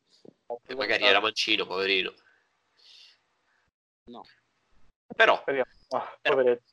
[0.65, 2.13] e magari era mancino, poverino.
[4.05, 4.23] No.
[5.15, 5.43] Però.
[5.89, 6.71] Ah, poveretto.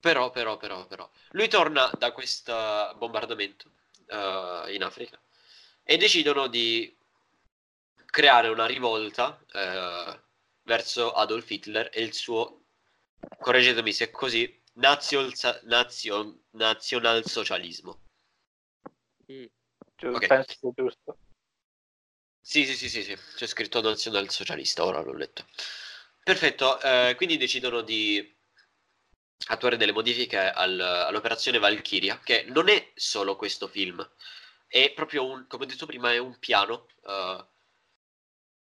[0.00, 3.70] però, però, però, però, lui torna da questo bombardamento
[4.06, 5.20] eh, in Africa
[5.82, 6.96] e decidono di
[8.06, 10.20] creare una rivolta eh,
[10.62, 12.64] verso Adolf Hitler e il suo,
[13.38, 15.32] correggetemi se è così, naziol,
[15.64, 18.00] nazion, nazionalsocialismo.
[19.30, 19.46] Mm.
[19.96, 20.26] Giusto, Ok.
[20.26, 21.18] penso sia giusto.
[22.40, 25.44] Sì, sì, sì, sì, sì, c'è scritto nazionalsocialista, ora l'ho letto.
[26.22, 28.36] Perfetto, eh, quindi decidono di
[29.48, 34.06] attuare delle modifiche al- all'operazione Valkyria, che non è solo questo film,
[34.66, 37.46] è proprio un, come ho detto prima, è un piano eh,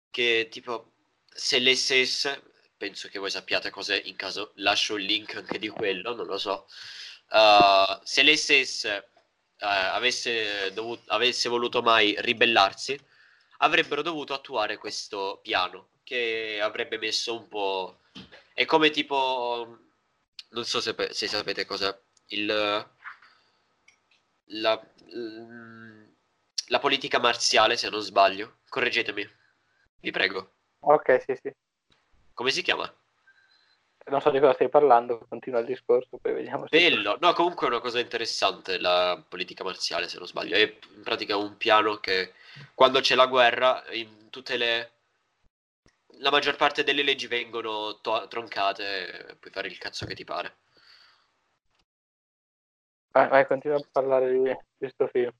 [0.10, 0.94] che tipo,
[1.26, 2.42] se l'SS,
[2.78, 6.38] penso che voi sappiate cos'è, in caso lascio il link anche di quello, non lo
[6.38, 6.68] so,
[7.32, 9.04] Eh, se l'SS eh,
[9.58, 13.00] avesse, dovuto, avesse voluto mai ribellarsi,
[13.60, 18.02] avrebbero dovuto attuare questo piano che avrebbe messo un po'...
[18.54, 19.80] È come tipo...
[20.50, 22.00] Non so se, se sapete cosa...
[22.28, 22.46] Il...
[24.50, 24.80] La,
[26.68, 28.60] la politica marziale, se non sbaglio.
[28.70, 29.28] Correggetemi,
[30.02, 30.54] vi prego.
[30.82, 31.56] Ok, sì, sì.
[32.36, 32.94] Come si chiama?
[34.08, 36.78] Non so di cosa stai parlando, continua il discorso, poi vediamo se...
[36.78, 40.56] Bello, no, comunque è una cosa interessante la politica marziale, se non sbaglio.
[40.56, 42.34] È in pratica un piano che
[42.76, 44.92] quando c'è la guerra, in tutte le...
[46.20, 50.58] La maggior parte delle leggi vengono to- troncate puoi fare il cazzo che ti pare.
[53.12, 55.32] Vai, vai, continua a parlare di di questo film.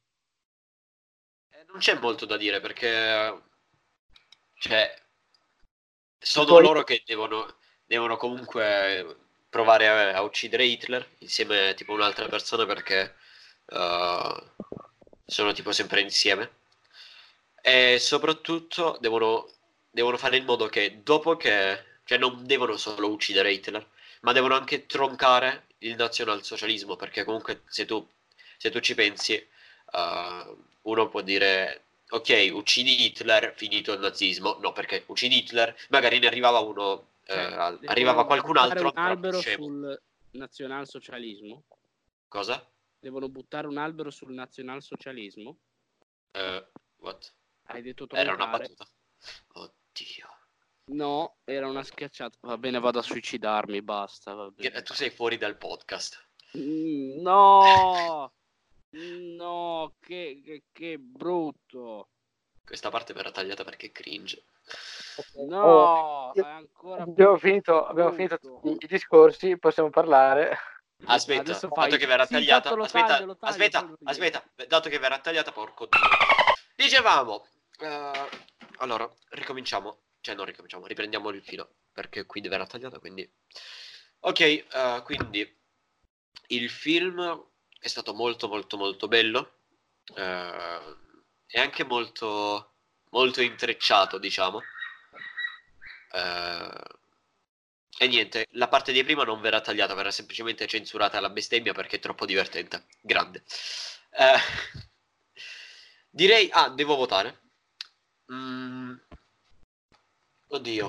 [1.50, 3.44] Eh, non c'è molto da dire perché...
[4.56, 5.04] Cioè...
[6.20, 9.18] Sono Poi- loro che devono, devono comunque
[9.50, 13.16] provare a, a uccidere Hitler insieme tipo a un'altra persona perché
[13.68, 14.44] eh,
[15.26, 16.52] sono tipo sempre insieme.
[17.62, 19.48] E soprattutto devono,
[19.90, 21.94] devono fare in modo che dopo che...
[22.06, 23.84] Cioè non devono solo uccidere Hitler,
[24.22, 28.08] ma devono anche troncare il nazionalsocialismo, perché comunque se tu,
[28.58, 34.72] se tu ci pensi, eh, uno può dire, ok, uccidi Hitler, finito il nazismo, no,
[34.72, 40.02] perché uccidi Hitler, magari ne arrivava uno, eh, devono arrivava qualcun altro un albero sul
[40.32, 41.64] nazionalsocialismo.
[42.28, 42.68] Cosa?
[43.00, 45.58] Devono buttare un albero sul nazionalsocialismo.
[46.32, 47.34] Eh, what?
[47.68, 48.88] Hai detto Era una battuta.
[49.54, 50.30] Oddio.
[50.88, 52.38] No, era una schiacciata.
[52.42, 54.52] Va bene, vado a suicidarmi, basta.
[54.56, 56.24] Tu sei fuori dal podcast.
[56.58, 58.32] Mm, No!
[58.96, 62.10] No, che, che, che brutto.
[62.64, 64.44] Questa parte verrà tagliata perché è cringe.
[65.48, 68.40] No, Oh, è ancora Abbiamo finito, abbiamo finito
[68.80, 70.58] i discorsi, possiamo parlare.
[71.06, 74.98] Aspetta, Adesso dato fai- che verrà sì, tagliata, aspetta, taglio, taglio, aspetta, aspetta, dato che
[74.98, 76.00] verrà tagliata, porco dio.
[76.76, 77.46] Dicevamo,
[77.80, 78.30] eh,
[78.78, 83.30] allora, ricominciamo, cioè non ricominciamo, riprendiamo il filo, perché qui verrà tagliata, quindi...
[84.22, 85.60] Ok, eh, quindi
[86.48, 87.46] il film
[87.86, 89.58] è stato molto molto molto bello,
[90.16, 90.96] eh,
[91.48, 92.74] e anche molto,
[93.12, 94.62] molto intrecciato, diciamo.
[96.14, 96.82] Eh,
[97.98, 101.96] e niente, la parte di prima non verrà tagliata, verrà semplicemente censurata la bestemmia perché
[101.98, 102.86] è troppo divertente.
[103.02, 103.44] Grande.
[104.12, 104.40] Eh,
[106.10, 107.42] direi, ah, devo votare.
[108.32, 108.96] Mm,
[110.50, 110.88] oddio,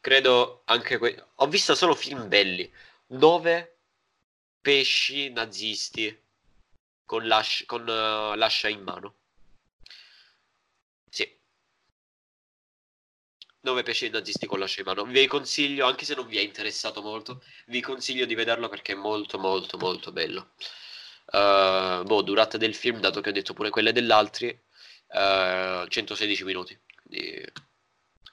[0.00, 2.70] credo anche que- Ho visto solo film belli.
[3.06, 3.73] Dove
[4.64, 6.18] pesci nazisti
[7.04, 9.14] con, l'ascia, con eh, l'ascia in mano.
[11.10, 11.38] Sì.
[13.60, 15.04] Nove pesci nazisti con l'ascia in mano.
[15.04, 18.96] Vi consiglio, anche se non vi è interessato molto, vi consiglio di vederlo perché è
[18.96, 20.52] molto molto molto bello.
[21.26, 24.48] Eh, boh, durata del film, dato che ho detto pure quelle dell'altri,
[25.08, 26.78] eh, 116 minuti.
[27.02, 27.44] Quindi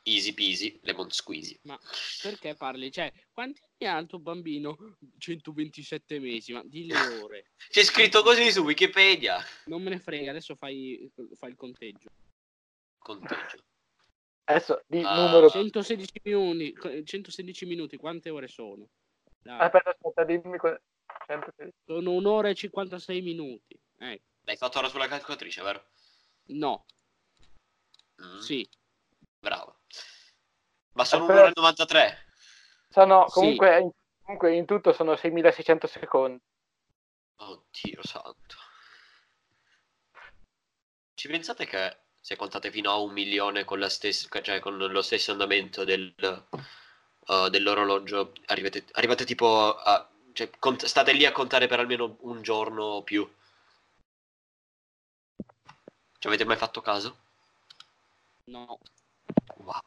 [0.04, 1.60] easy peasy, lemon squeezy.
[1.64, 1.80] Ma
[2.22, 2.92] perché parli?
[2.92, 4.98] Cioè, quanti anni ha il tuo bambino?
[5.18, 7.52] 127 mesi, ma di le ore.
[7.70, 9.38] C'è scritto così su Wikipedia.
[9.66, 12.10] Non me ne frega, adesso fai, fai il conteggio.
[12.98, 13.64] Conteggio.
[14.46, 15.50] Adesso di Ah, numero...
[15.50, 16.74] 116 minuti,
[17.06, 18.90] 116 minuti, quante ore sono?
[19.42, 20.58] Dai, Aspetta, aspetta, dimmi...
[20.58, 20.82] que-
[21.28, 21.74] 116.
[21.86, 23.80] sono un'ora e 56 minuti.
[23.98, 24.24] Ecco.
[24.44, 25.90] L'hai fatto ora sulla calcolatrice, vero?
[26.48, 26.86] No,
[28.21, 28.67] Mm, sì.
[29.42, 29.75] Bravo.
[30.94, 31.39] Ma sono Aspetta.
[31.39, 32.25] un'ora e 93.
[32.89, 33.33] Sono, Sì.
[33.33, 33.89] comunque, in,
[34.21, 36.39] comunque in tutto sono 6600 secondi.
[37.37, 38.56] Oddio santo.
[41.15, 45.02] Ci pensate che se contate fino a un milione con, la stessa, cioè con lo
[45.02, 46.13] stesso andamento del,
[47.25, 50.08] uh, dell'orologio, arrivate, arrivate tipo a...
[50.33, 53.29] Cioè, cont- state lì a contare per almeno un giorno o più.
[56.19, 57.17] Ci avete mai fatto caso?
[58.46, 58.79] No.
[59.64, 59.82] Wow.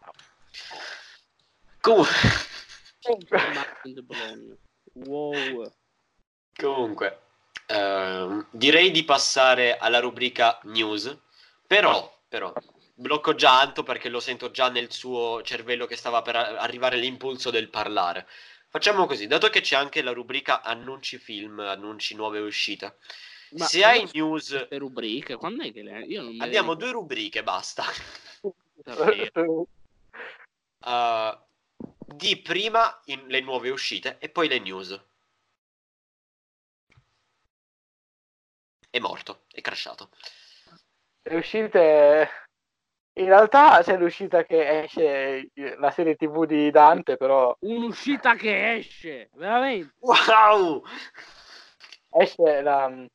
[1.81, 3.37] Comunque...
[4.95, 5.72] Wow.
[6.57, 7.25] Comunque,
[7.66, 11.16] Ehm, direi di passare alla rubrica news,
[11.66, 12.53] però, però
[12.95, 17.51] blocco già Anto perché lo sento già nel suo cervello che stava per arrivare l'impulso
[17.51, 18.27] del parlare.
[18.68, 22.97] Facciamo così, dato che c'è anche la rubrica annunci film, annunci nuove uscite.
[23.53, 26.05] Ma se hai news, rubriche, quando è che le...
[26.07, 27.85] Io non le abbiamo ricordo due rubriche, basta.
[28.85, 29.66] Davvero.
[30.85, 31.35] Uh,
[32.05, 35.03] di prima in- le nuove uscite e poi le news.
[38.91, 40.11] È morto, è crashato.
[41.22, 42.28] Le uscite...
[43.16, 49.30] In realtà c'è l'uscita che esce la serie tv di Dante, però Un'uscita che esce,
[49.35, 49.95] veramente.
[50.01, 50.82] Wow!
[52.11, 53.07] esce la mm,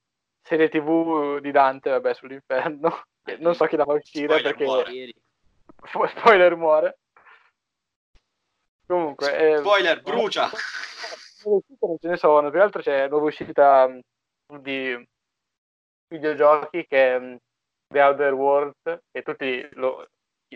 [0.41, 3.03] serie tv di Dante, vabbè, sull'inferno.
[3.23, 5.13] che Non so chi la fa uscire Spoiler, perché muore.
[5.85, 6.97] Spoiler muore.
[8.85, 10.49] Comunque, eh, Spoiler, brucia!
[11.43, 13.99] nuove uscite non ce ne sono, più che altro c'è nuova uscita mh,
[14.59, 15.07] di
[16.07, 17.37] videogiochi che è mh,
[17.87, 20.07] The Outer Worlds, che tutti lo,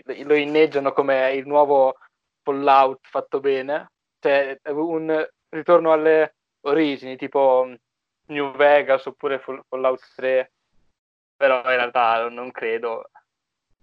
[0.04, 1.96] lo inneggiano come il nuovo
[2.42, 7.76] Fallout fatto bene, cioè è un ritorno alle origini, tipo mh,
[8.32, 10.52] New Vegas oppure Fall- Fallout 3,
[11.36, 13.08] però in realtà non credo.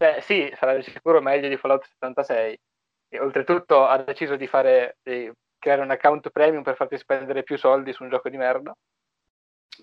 [0.02, 2.60] Cioè, sì, sarà di sicuro meglio di Fallout 76.
[3.08, 7.56] E oltretutto ha deciso di fare di creare un account premium per farti spendere più
[7.56, 8.76] soldi su un gioco di merda.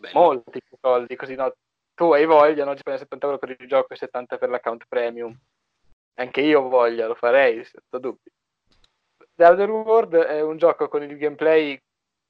[0.01, 0.19] Bello.
[0.19, 1.55] Molti più soldi, così no.
[1.95, 2.73] Tu hai voglia, no?
[2.73, 5.39] Ci spendi 70 euro per il gioco e 70 per l'account premium.
[6.15, 8.29] Anche io ho voglia, lo farei, senza dubbi.
[9.37, 11.81] The Outer World è un gioco con il gameplay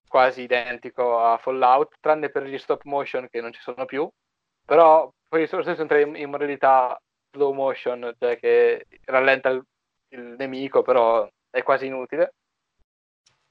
[0.06, 4.06] quasi identico a Fallout, tranne per gli stop motion che non ci sono più.
[4.66, 7.00] Però poi lo stesso entra in, in modalità
[7.38, 9.62] slow motion, cioè che rallenta il,
[10.08, 12.34] il nemico, però è quasi inutile.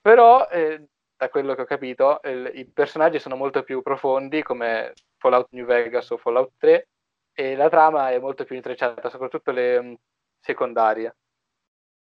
[0.01, 0.85] Però, eh,
[1.15, 5.65] da quello che ho capito, il- i personaggi sono molto più profondi, come Fallout New
[5.65, 6.87] Vegas o Fallout 3,
[7.33, 9.95] e la trama è molto più intrecciata, soprattutto le mh,
[10.39, 11.15] secondarie.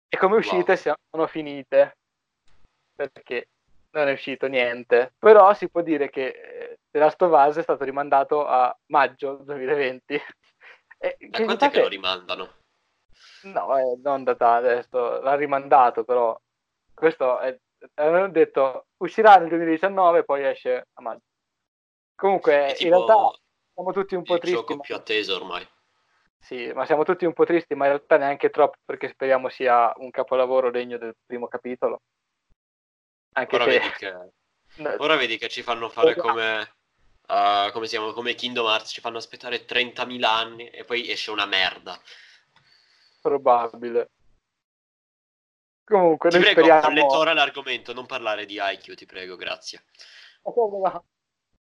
[0.08, 0.40] E come Wow.
[0.42, 1.98] uscite siamo- sono finite,
[2.96, 3.48] perché
[3.92, 5.14] non è uscito niente.
[5.18, 9.36] Però si può dire che eh, The Last of Us è stato rimandato a maggio
[9.44, 10.20] 2020.
[11.02, 12.54] E Da che quant'è che lo rimandano?
[13.42, 16.38] No, eh, non da adesso, l'ha rimandato, però
[16.94, 17.58] questo è,
[17.96, 21.22] hanno detto uscirà nel 2019 poi esce a maggio.
[22.16, 23.14] Comunque, È Eh, in realtà
[23.74, 25.68] siamo tutti un po' il tristi, gioco ma, più atteso ormai.
[26.42, 29.94] sì, ma siamo tutti un po' tristi, ma in realtà neanche troppo perché speriamo sia
[29.98, 32.02] un capolavoro degno del primo capitolo.
[33.34, 34.14] Anche Ora se vedi che,
[35.00, 36.28] ora vedi che ci fanno fare Esatto.
[36.28, 36.76] come,
[37.30, 41.46] uh, come, siamo, come Kingdom Hearts, ci fanno aspettare 30.000 anni e poi esce una
[41.46, 42.00] merda.
[43.22, 44.10] probabile.
[45.84, 46.88] Comunque, Ti noi prego, speriamo...
[46.88, 49.84] colletta ora l'argomento, non parlare di IQ, ti prego, grazie.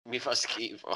[0.03, 0.93] Mi fa schifo.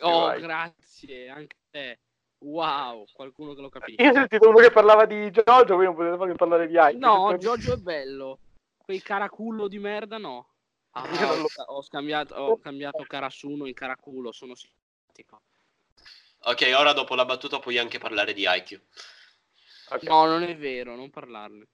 [0.00, 2.00] Oh, grazie, anche te.
[2.38, 4.08] Wow, qualcuno che lo Io capisce.
[4.08, 6.96] ho sentito uno che parlava di Giorgio, voi non potete farmi parlare di Ike.
[6.96, 8.38] No, Giorgio è bello.
[8.76, 10.55] Quei caraculo di merda no.
[10.98, 15.42] Ah, lo- ho, scambiato, ho cambiato carasuno in caraculo, sono simpatico.
[16.44, 18.80] Ok, ora dopo la battuta puoi anche parlare di IQ.
[19.90, 20.02] Ok.
[20.04, 21.66] No, non è vero, non parlarne.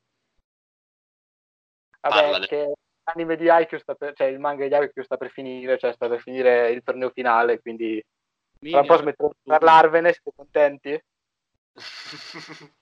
[2.01, 2.73] Vabbè, che
[3.05, 6.09] l'anime di Haikyuu sta per, cioè il manga di Haikyuu sta per finire, cioè sta
[6.09, 8.05] per finire il torneo finale, quindi
[8.59, 11.01] tra un po' smetterò di parlarvene, siete contenti?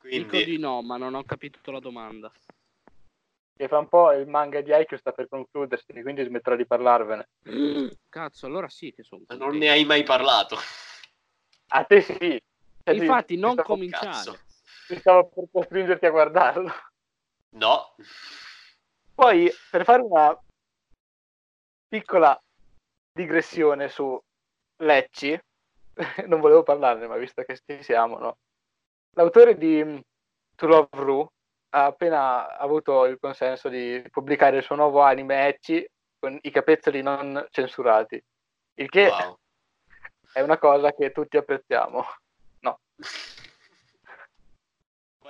[0.00, 2.32] Dico Quindi, di no, ma non ho capito la domanda.
[3.60, 7.28] Che fra un po' il manga di Haikyuu sta per concludersi, quindi smetterò di parlarvene.
[8.08, 10.56] Cazzo, allora sì che sono non ne hai mai parlato.
[11.72, 12.14] A te sì.
[12.16, 14.06] Cioè, ti- Infatti, ti non stavo- cominciare.
[14.06, 14.38] Cazzo.
[14.86, 16.72] ti stavo per costringerti a guardarlo.
[17.50, 17.94] No.
[19.14, 20.34] Poi, per fare una
[21.86, 22.40] piccola
[23.12, 24.18] digressione su
[24.78, 25.38] Lecci,
[26.28, 28.38] non volevo parlarne, ma visto che ci siamo, no?
[29.16, 29.98] L'autore di mm,
[30.56, 31.28] To Love Ru
[31.70, 37.02] ha appena avuto il consenso di pubblicare il suo nuovo anime Ecchi con i capezzoli
[37.02, 38.22] non censurati,
[38.74, 39.38] il che Wow.
[40.32, 42.04] è una cosa che tutti apprezziamo.
[42.60, 42.80] No,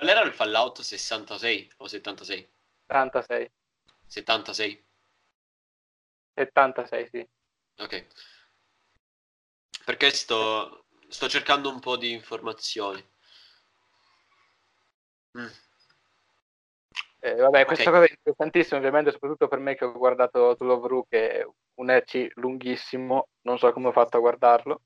[0.01, 2.49] Qual era il Fallout 66 o 76?
[2.87, 3.51] 76,
[4.07, 4.85] 76.
[6.33, 7.29] 76, sì.
[7.77, 8.07] Ok.
[9.85, 12.99] Perché sto, sto cercando un po' di informazioni.
[15.37, 15.47] Mm.
[17.23, 17.95] Eh, vabbè, questa Ok.
[17.95, 21.47] cosa è interessantissima, ovviamente, soprattutto per me che ho guardato To Love Ru, che è
[21.75, 24.81] un ecci lunghissimo, non so come ho fatto a guardarlo.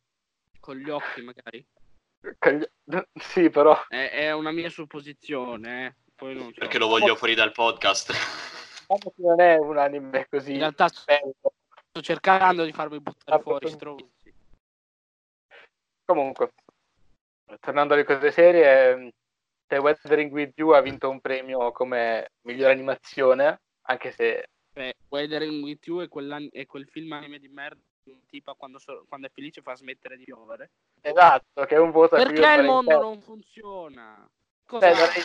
[0.59, 1.65] Con gli occhi, magari.
[2.37, 2.69] Cagli-
[3.13, 5.95] Sì, però È, è una mia supposizione, eh.
[6.13, 6.59] Poi non so.
[6.59, 8.11] Perché lo voglio fuori dal podcast.
[8.11, 11.33] diciamo non è un anime così In realtà sto, bello.
[11.89, 14.33] sto cercando di farmi buttare Ah, fuori stronzi.
[16.05, 16.51] Comunque,
[17.61, 19.13] tornando alle cose serie,
[19.67, 25.63] The Weathering With You ha vinto un premio come miglior animazione, anche se Beh, Weathering
[25.63, 27.81] with You è, è quel film anime di merda
[28.27, 30.71] tipo quando, so- quando è felice fa smettere di piovere.
[31.01, 34.29] esatto, che è un voto Perché il mondo non funziona?
[34.65, 34.93] Cos'è?
[34.93, 35.23] Cioè, darei,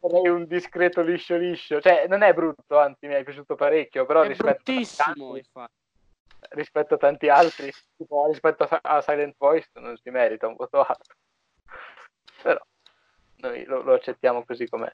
[0.00, 1.80] darei un discreto liscio liscio.
[1.80, 5.48] Cioè, non è brutto, anzi mi è piaciuto parecchio, però è rispetto a, tanti,
[6.50, 10.82] rispetto a tanti altri, tipo rispetto a, a Silent Voice, non si merita un voto
[10.82, 11.14] alto.
[12.42, 12.60] Però
[13.38, 14.92] noi lo, lo accettiamo così com'è.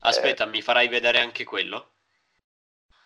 [0.00, 1.90] Aspetta, mi farai vedere anche quello?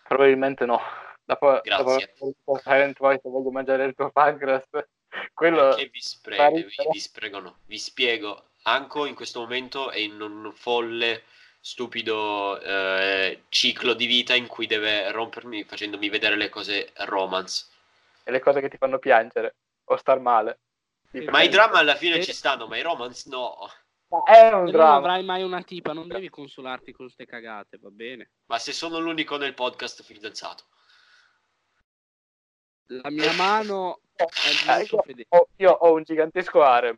[0.07, 0.79] Probabilmente no.
[1.23, 2.13] Dopo, Grazie.
[2.19, 4.67] dopo Silent Voice voglio mangiare il tuo pancreas.
[5.33, 7.57] Quello Che vi, spre- fa vi, vi sprego, no.
[7.65, 8.49] Vi spiego.
[8.63, 11.23] Anco in questo momento è in un folle,
[11.59, 17.67] stupido eh, ciclo di vita in cui deve rompermi facendomi vedere le cose romance.
[18.23, 19.55] è le cose che ti fanno piangere
[19.85, 20.59] o star male.
[21.29, 22.23] Ma i dramma alla fine Eh.
[22.23, 23.69] ci stanno, ma i romance no.
[24.21, 28.31] È un non avrai mai una tipa, non devi consolarti con ste cagate, va bene?
[28.45, 30.65] Ma se sono l'unico nel podcast fidanzato.
[32.87, 34.25] La mia mano è Eh,
[34.67, 35.25] molto io, fedele.
[35.29, 36.95] ho, io ho un gigantesco harem.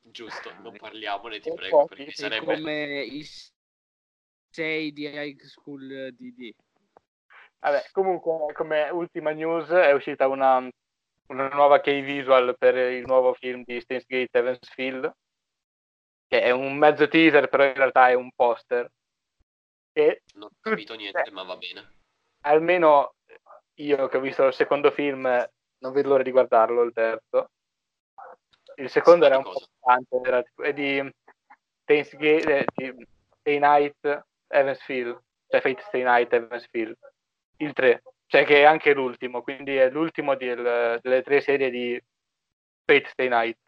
[0.00, 2.56] Giusto, non parliamone, ti prego, perché sarebbe...
[2.56, 3.24] come i
[4.50, 6.52] 6 di High School DD.
[7.60, 10.66] Vabbè, comunque, come ultima news è uscita una,
[11.26, 15.12] una nuova key visual per il nuovo film di Steins Gate Evansfield,
[16.28, 18.90] che è un mezzo teaser, però in realtà è un poster.
[19.92, 21.94] E Non ho capito niente, ma va bene.
[22.42, 23.14] almeno
[23.74, 25.22] io che ho visto il secondo film
[25.78, 27.50] non vedo l'ora di guardarlo, il terzo.
[28.76, 29.58] Il secondo Sì, era un cosa?
[29.58, 31.12] po' pesante, era tipo- è di
[31.84, 33.06] Gate, eh, di
[33.40, 36.96] Stay Night Evansfield, cioè Fate Stay Night Evansfield,
[37.56, 42.00] il 3, cioè che è anche l'ultimo, quindi è l'ultimo del- delle tre serie di
[42.84, 43.58] Fate Stay Night,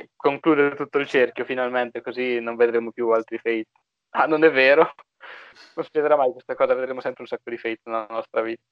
[0.00, 3.66] che conclude tutto il cerchio finalmente, così non vedremo più altri Fate.
[4.10, 4.94] Ah, non è vero,
[5.74, 8.62] non succederà mai questa cosa, vedremo sempre un sacco di Fate nella nostra vita.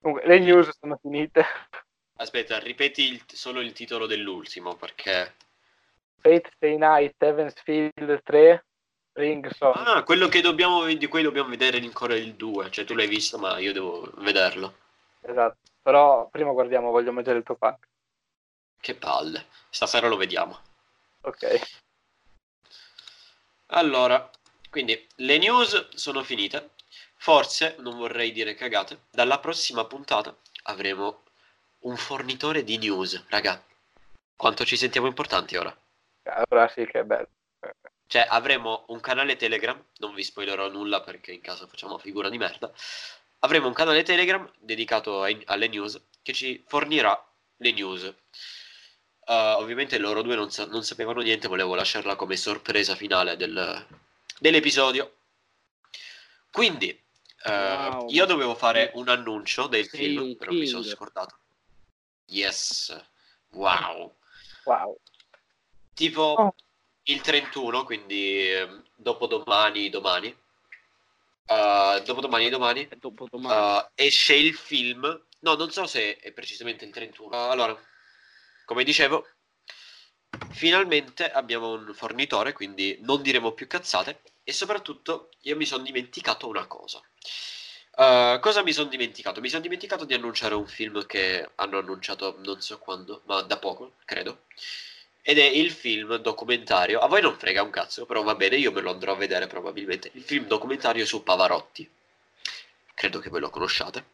[0.00, 1.44] Comunque, le news sono finite.
[2.16, 5.34] Aspetta, ripeti il- solo il titolo dell'ultimo, perché...
[6.20, 8.64] Fate Stay Night, Evansfield 3,
[9.12, 9.74] Ring Song.
[9.76, 12.70] Ah, quello che dobbiamo, di cui dobbiamo vedere ancora il 2.
[12.70, 14.74] Cioè, tu l'hai visto, ma io devo vederlo.
[15.20, 15.58] Esatto.
[15.80, 17.88] Però prima guardiamo, voglio mangiare il tuo pack.
[18.80, 19.46] Che palle.
[19.70, 20.60] Stasera lo vediamo.
[21.22, 21.60] Ok.
[23.66, 24.30] Allora,
[24.70, 26.70] quindi le news sono finite.
[27.16, 31.24] Forse, non vorrei dire cagate, dalla prossima puntata avremo
[31.80, 33.62] un fornitore di news, raga.
[34.36, 35.76] Quanto ci sentiamo importanti ora?
[36.22, 37.28] Allora sì che bello.
[38.06, 42.38] Cioè, avremo un canale Telegram, non vi spoilerò nulla perché in caso facciamo figura di
[42.38, 42.72] merda.
[43.40, 47.22] Avremo un canale Telegram dedicato ai- alle news che ci fornirà
[47.56, 48.14] le news.
[49.28, 53.86] Uh, ovviamente loro due non, sa- non sapevano niente, volevo lasciarla come sorpresa finale del-
[54.38, 55.16] dell'episodio.
[56.50, 56.98] Quindi,
[57.44, 58.08] uh, Wow.
[58.08, 60.94] io dovevo fare un annuncio del Sei film, però mi sono king.
[60.94, 61.36] scordato.
[62.28, 62.98] Yes,
[63.50, 64.14] wow.
[64.64, 64.98] Wow.
[65.92, 66.54] Tipo Oh.
[67.04, 70.34] il 31, quindi ehm, dopodomani, domani.
[71.48, 72.88] Uh, dopodomani, domani.
[72.98, 73.76] Dopo domani.
[73.76, 75.22] uh, esce il film.
[75.40, 77.36] No, non so se è precisamente il 31.
[77.46, 77.78] Uh, allora,
[78.68, 79.26] come dicevo,
[80.50, 84.20] finalmente abbiamo un fornitore, quindi non diremo più cazzate.
[84.44, 87.00] E soprattutto, io mi sono dimenticato una cosa.
[87.96, 89.40] Uh, cosa mi sono dimenticato?
[89.40, 93.56] Mi sono dimenticato di annunciare un film che hanno annunciato non so quando, ma da
[93.58, 94.44] poco, credo.
[95.22, 97.00] Ed è il film documentario.
[97.00, 99.46] A voi non frega un cazzo, però va bene, io me lo andrò a vedere
[99.46, 100.10] probabilmente.
[100.12, 101.90] Il film documentario su Pavarotti.
[102.94, 104.04] Credo che voi lo conosciate.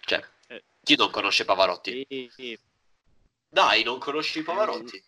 [0.00, 0.62] Cioè, Eh.
[0.82, 2.06] chi non conosce Pavarotti?
[2.08, 2.58] Sì, sì.
[3.54, 5.00] Dai, non conosci Pavarotti?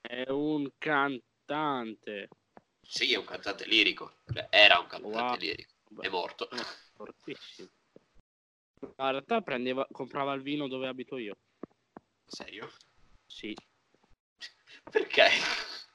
[0.00, 2.28] È un cantante.
[2.80, 4.16] Sì, è un cantante lirico.
[4.24, 5.36] Beh, era un cantante Wow.
[5.36, 5.72] lirico.
[5.90, 6.48] Beh, È morto.
[6.96, 7.68] fortissimo.
[8.80, 11.36] In realtà prendeva, comprava il vino dove abito io.
[12.26, 12.68] Serio?
[13.26, 13.56] Sì.
[14.90, 15.28] Perché?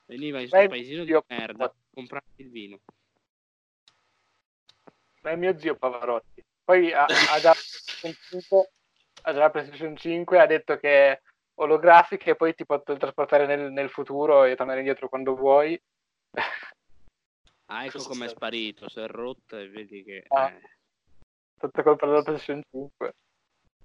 [0.05, 2.79] Veniva in questo paesino di io- merda a comprare il vino.
[5.23, 6.41] Ma è mio zio Pavarotti.
[6.63, 8.71] Poi ha, ha dato 5,
[9.25, 11.21] ha dato la PlayStation 5 ha detto che è
[11.55, 15.79] olografica e poi ti può trasportare nel, nel futuro e tornare indietro quando vuoi.
[17.67, 18.87] Ah, ecco com'è sta- sparito.
[18.89, 20.23] Si è rotta e vedi che.
[20.27, 20.49] Ah.
[20.49, 20.61] eh,
[21.57, 23.15] Tutta colpa della PlayStation 5.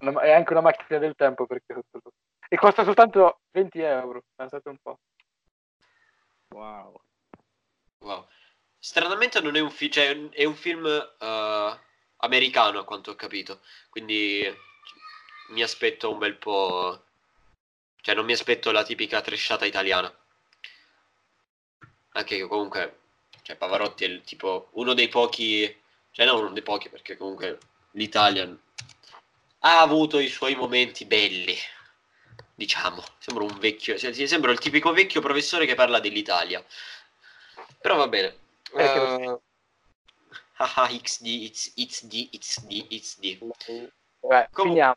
[0.01, 1.81] Una ma- è anche una macchina del tempo perché
[2.47, 4.23] e costa soltanto 20 euro.
[4.35, 4.99] Pensate un po'.
[6.49, 7.01] wow.
[7.99, 8.27] Wow.
[8.77, 11.79] Stranamente non è un film, cioè è un film uh,
[12.17, 14.43] americano a quanto ho capito, quindi
[15.51, 17.03] mi aspetto un bel po'...
[18.01, 20.11] Cioè non mi aspetto la tipica tresciata italiana.
[22.13, 22.99] Anche che comunque,
[23.43, 25.81] cioè Pavarotti è il, tipo uno dei pochi,
[26.11, 27.59] cioè non uno dei pochi perché comunque
[27.91, 28.49] l'Italia
[29.59, 31.55] ha avuto i suoi momenti belli,
[32.55, 33.03] diciamo.
[33.19, 36.65] Sembra un vecchio, sembra il tipico vecchio professore che parla dell'Italia.
[37.79, 38.37] Però va bene.
[38.71, 39.39] Uh,
[40.53, 43.37] haha, XD, it's, it's D, it's D, it's D.
[44.21, 44.95] Beh, finiamo.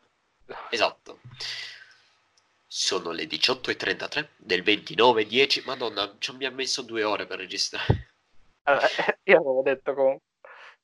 [0.69, 1.19] Esatto.
[2.67, 5.63] Sono le 18.33 del 29.10.
[5.65, 8.13] Madonna, ci mi ha messo due ore per registrare.
[8.63, 8.87] Allora,
[9.23, 10.23] io avevo detto comunque.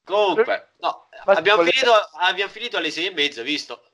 [0.03, 3.91] Comunque, no, abbiamo finito, abbiamo finito, alle 6 e mezza, visto?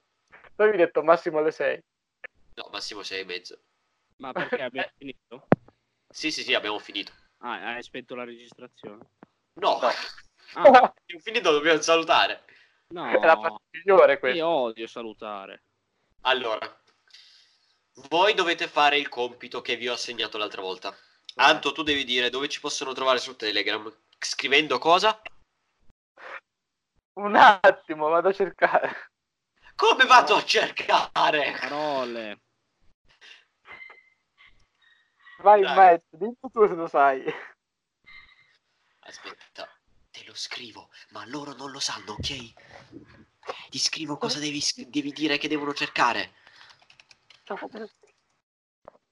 [0.55, 1.83] Tu avevi detto massimo alle 6.
[2.55, 3.57] No, massimo 6 e mezza.
[4.17, 5.47] Ma perché abbiamo finito?
[6.09, 7.11] Sì, sì, sì, abbiamo finito.
[7.39, 9.05] Ah, hai spento la registrazione?
[9.53, 9.79] No.
[9.81, 9.87] no.
[10.53, 10.61] Ah.
[10.61, 12.45] abbiamo finito, dobbiamo salutare.
[12.89, 13.09] No.
[13.09, 14.37] È la parte migliore questa.
[14.37, 15.63] Io odio salutare.
[16.21, 16.81] Allora,
[18.09, 20.95] voi dovete fare il compito che vi ho assegnato l'altra volta.
[21.35, 23.93] Anto, tu devi dire dove ci possono trovare su Telegram.
[24.17, 25.21] Scrivendo cosa?
[27.13, 29.11] Un attimo, vado a cercare.
[29.75, 31.57] Come vado a cercare?
[31.59, 32.41] Parole.
[35.39, 37.23] Vai in mezzo, dimmi tu se lo sai.
[39.01, 39.69] Aspetta,
[40.17, 42.53] te lo scrivo, ma loro non lo sanno, ok?
[43.69, 46.33] Ti scrivo cosa devi, devi dire che devono cercare.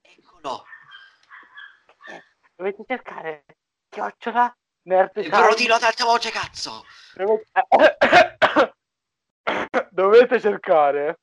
[0.00, 0.64] Eccolo.
[2.56, 3.44] Dovete cercare
[3.88, 5.16] chiocciola nerd.
[5.18, 6.84] Eh, però dillo ad alta voce, cazzo.
[9.90, 11.20] Dovete cercare.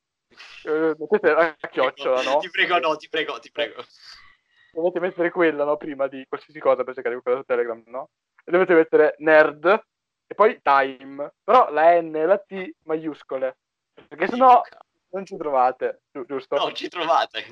[0.63, 2.37] Eh, mettete la chiocciola, no?
[2.37, 3.83] Ti prego, no, ti prego, ti prego.
[4.71, 5.77] Dovete mettere quella, no?
[5.77, 8.09] Prima di qualsiasi cosa per cercare quella su Telegram, no?
[8.43, 9.65] Dovete mettere nerd
[10.27, 11.33] e poi time.
[11.43, 13.57] Però la N e la T maiuscole.
[14.07, 14.61] Perché sennò
[15.09, 16.55] non ci trovate, giusto?
[16.55, 17.43] No, ci trovate.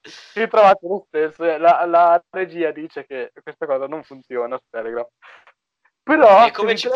[0.00, 1.44] Ci trovate lo stesso.
[1.58, 5.06] La, la regia dice che questa cosa non funziona su Telegram.
[6.02, 6.88] Però ci...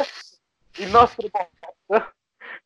[0.79, 2.15] il nostro bot,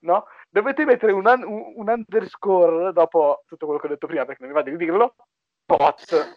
[0.01, 0.27] no?
[0.49, 4.51] Dovete mettere un, un, un, underscore dopo tutto quello che ho detto prima, perché non
[4.51, 5.15] mi va di dirlo.
[5.67, 6.37] Bot.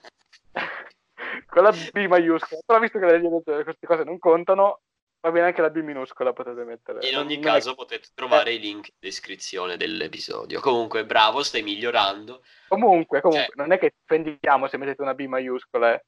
[1.47, 2.61] Con la B maiuscola.
[2.65, 4.81] Però visto che queste cose non contano,
[5.23, 7.07] Va bene anche la B minuscola potete mettere.
[7.07, 7.75] In ogni caso è...
[7.75, 8.55] potete trovare eh.
[8.55, 10.59] i link in descrizione dell'episodio.
[10.59, 12.43] Comunque, bravo, stai migliorando.
[12.67, 13.55] Comunque, comunque, cioè...
[13.55, 15.93] non è che offendiamo se mettete una B maiuscola.
[15.93, 16.03] Eh.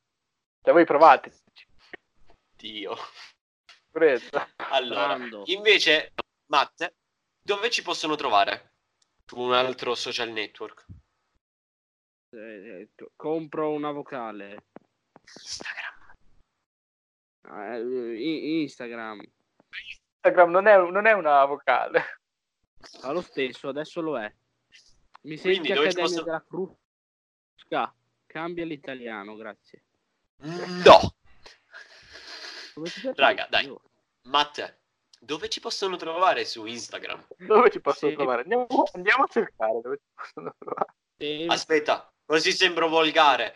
[0.61, 1.31] Cioè, voi provate.
[2.57, 2.93] Dio.
[3.89, 4.49] Presa.
[4.71, 5.43] Allora, Brando.
[5.45, 6.11] invece,
[6.47, 6.93] Matt,
[7.41, 8.73] dove ci possono trovare?
[9.25, 10.85] Su un altro social network.
[12.31, 14.65] Eh, eh compro una vocale.
[15.33, 15.93] Instagram.
[17.47, 19.21] Uh, Instagram.
[20.21, 22.21] Instagram non è, non è, una vocale.
[22.99, 24.31] Fa lo stesso, adesso lo è.
[25.21, 26.23] Mi senti Accademia posso...
[26.23, 27.95] della Crusca.
[28.25, 29.83] Cambia l'italiano, grazie.
[30.37, 31.15] No.
[33.15, 33.73] Raga, dai.
[34.23, 34.77] Matt,
[35.19, 37.25] dove ci possono trovare su Instagram?
[37.37, 38.17] Dove ci possono sì.
[38.17, 38.41] trovare?
[38.41, 40.93] Andiamo, andiamo, a cercare dove ci possono trovare.
[41.17, 41.45] Sì.
[41.47, 43.55] Aspetta, così sembro volgare.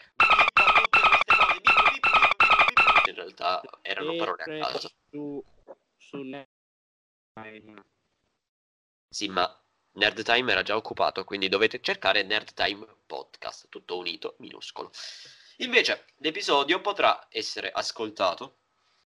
[3.81, 4.89] Erano parole a caso.
[5.09, 5.43] Su,
[5.97, 7.83] su Nerdtime.
[9.09, 9.63] Sì, ma
[9.93, 14.91] Nerdtime era già occupato, quindi dovete cercare Nerdtime Podcast, tutto unito, minuscolo.
[15.57, 18.57] Invece, l'episodio potrà essere ascoltato.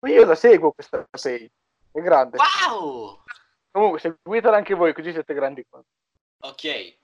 [0.07, 1.51] Io la seguo questa page,
[1.91, 2.37] è grande.
[2.37, 3.23] Wow!
[3.69, 5.83] Comunque, seguitela anche voi, così siete grandi qua.
[6.39, 6.97] Ok.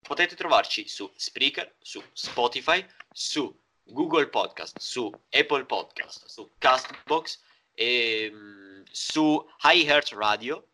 [0.00, 3.54] Potete trovarci su Spreaker, su Spotify, su
[3.84, 7.40] Google Podcast, su Apple Podcast, su Castbox,
[7.74, 10.68] e, um, su iHeart Radio,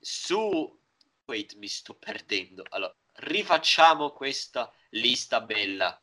[0.00, 0.78] su...
[1.24, 2.64] Wait, mi sto perdendo.
[2.70, 6.00] Allora, rifacciamo questa lista bella.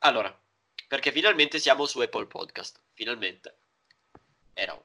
[0.00, 0.38] Allora,
[0.86, 2.80] perché finalmente siamo su Apple Podcast.
[2.92, 3.58] Finalmente.
[4.54, 4.82] Era un...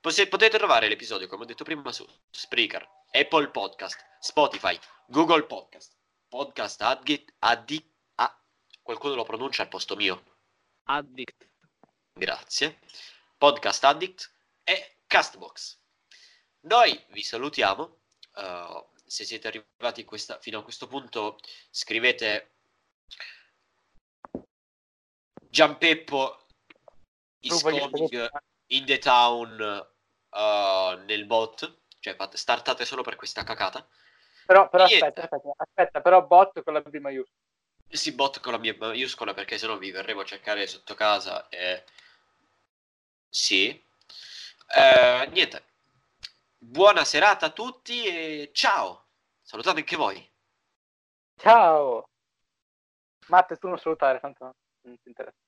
[0.00, 5.96] Potete trovare l'episodio, come ho detto prima, su Spreaker, Apple Podcast, Spotify, Google Podcast,
[6.28, 7.95] Podcast Addict, Addict
[8.86, 10.22] Qualcuno lo pronuncia al posto mio?
[10.84, 11.48] Addict.
[12.12, 12.78] Grazie.
[13.36, 14.32] Podcast Addict
[14.62, 15.76] e Castbox.
[16.60, 17.98] Noi vi salutiamo.
[18.36, 21.36] Uh, se siete arrivati questa, fino a questo punto,
[21.68, 22.58] scrivete
[25.50, 26.46] Giampeppo
[27.40, 28.30] is coming
[28.66, 29.88] in the town
[30.30, 31.78] uh, nel bot.
[31.98, 33.84] Cioè, fate, startate solo per questa cacata.
[34.46, 37.34] Però, però aspetta, aspetta, aspetta, però bot con la B maiuscola.
[37.88, 41.84] Si bot con la mia maiuscola perché sennò vi verremo a cercare sotto casa e
[43.28, 43.68] Sì.
[44.68, 45.64] Eh, niente.
[46.58, 49.06] Buona serata a tutti e ciao.
[49.42, 50.30] Salutate anche voi.
[51.36, 52.08] Ciao!
[53.28, 55.45] Matte, tu non salutare, tanto non ti interessa.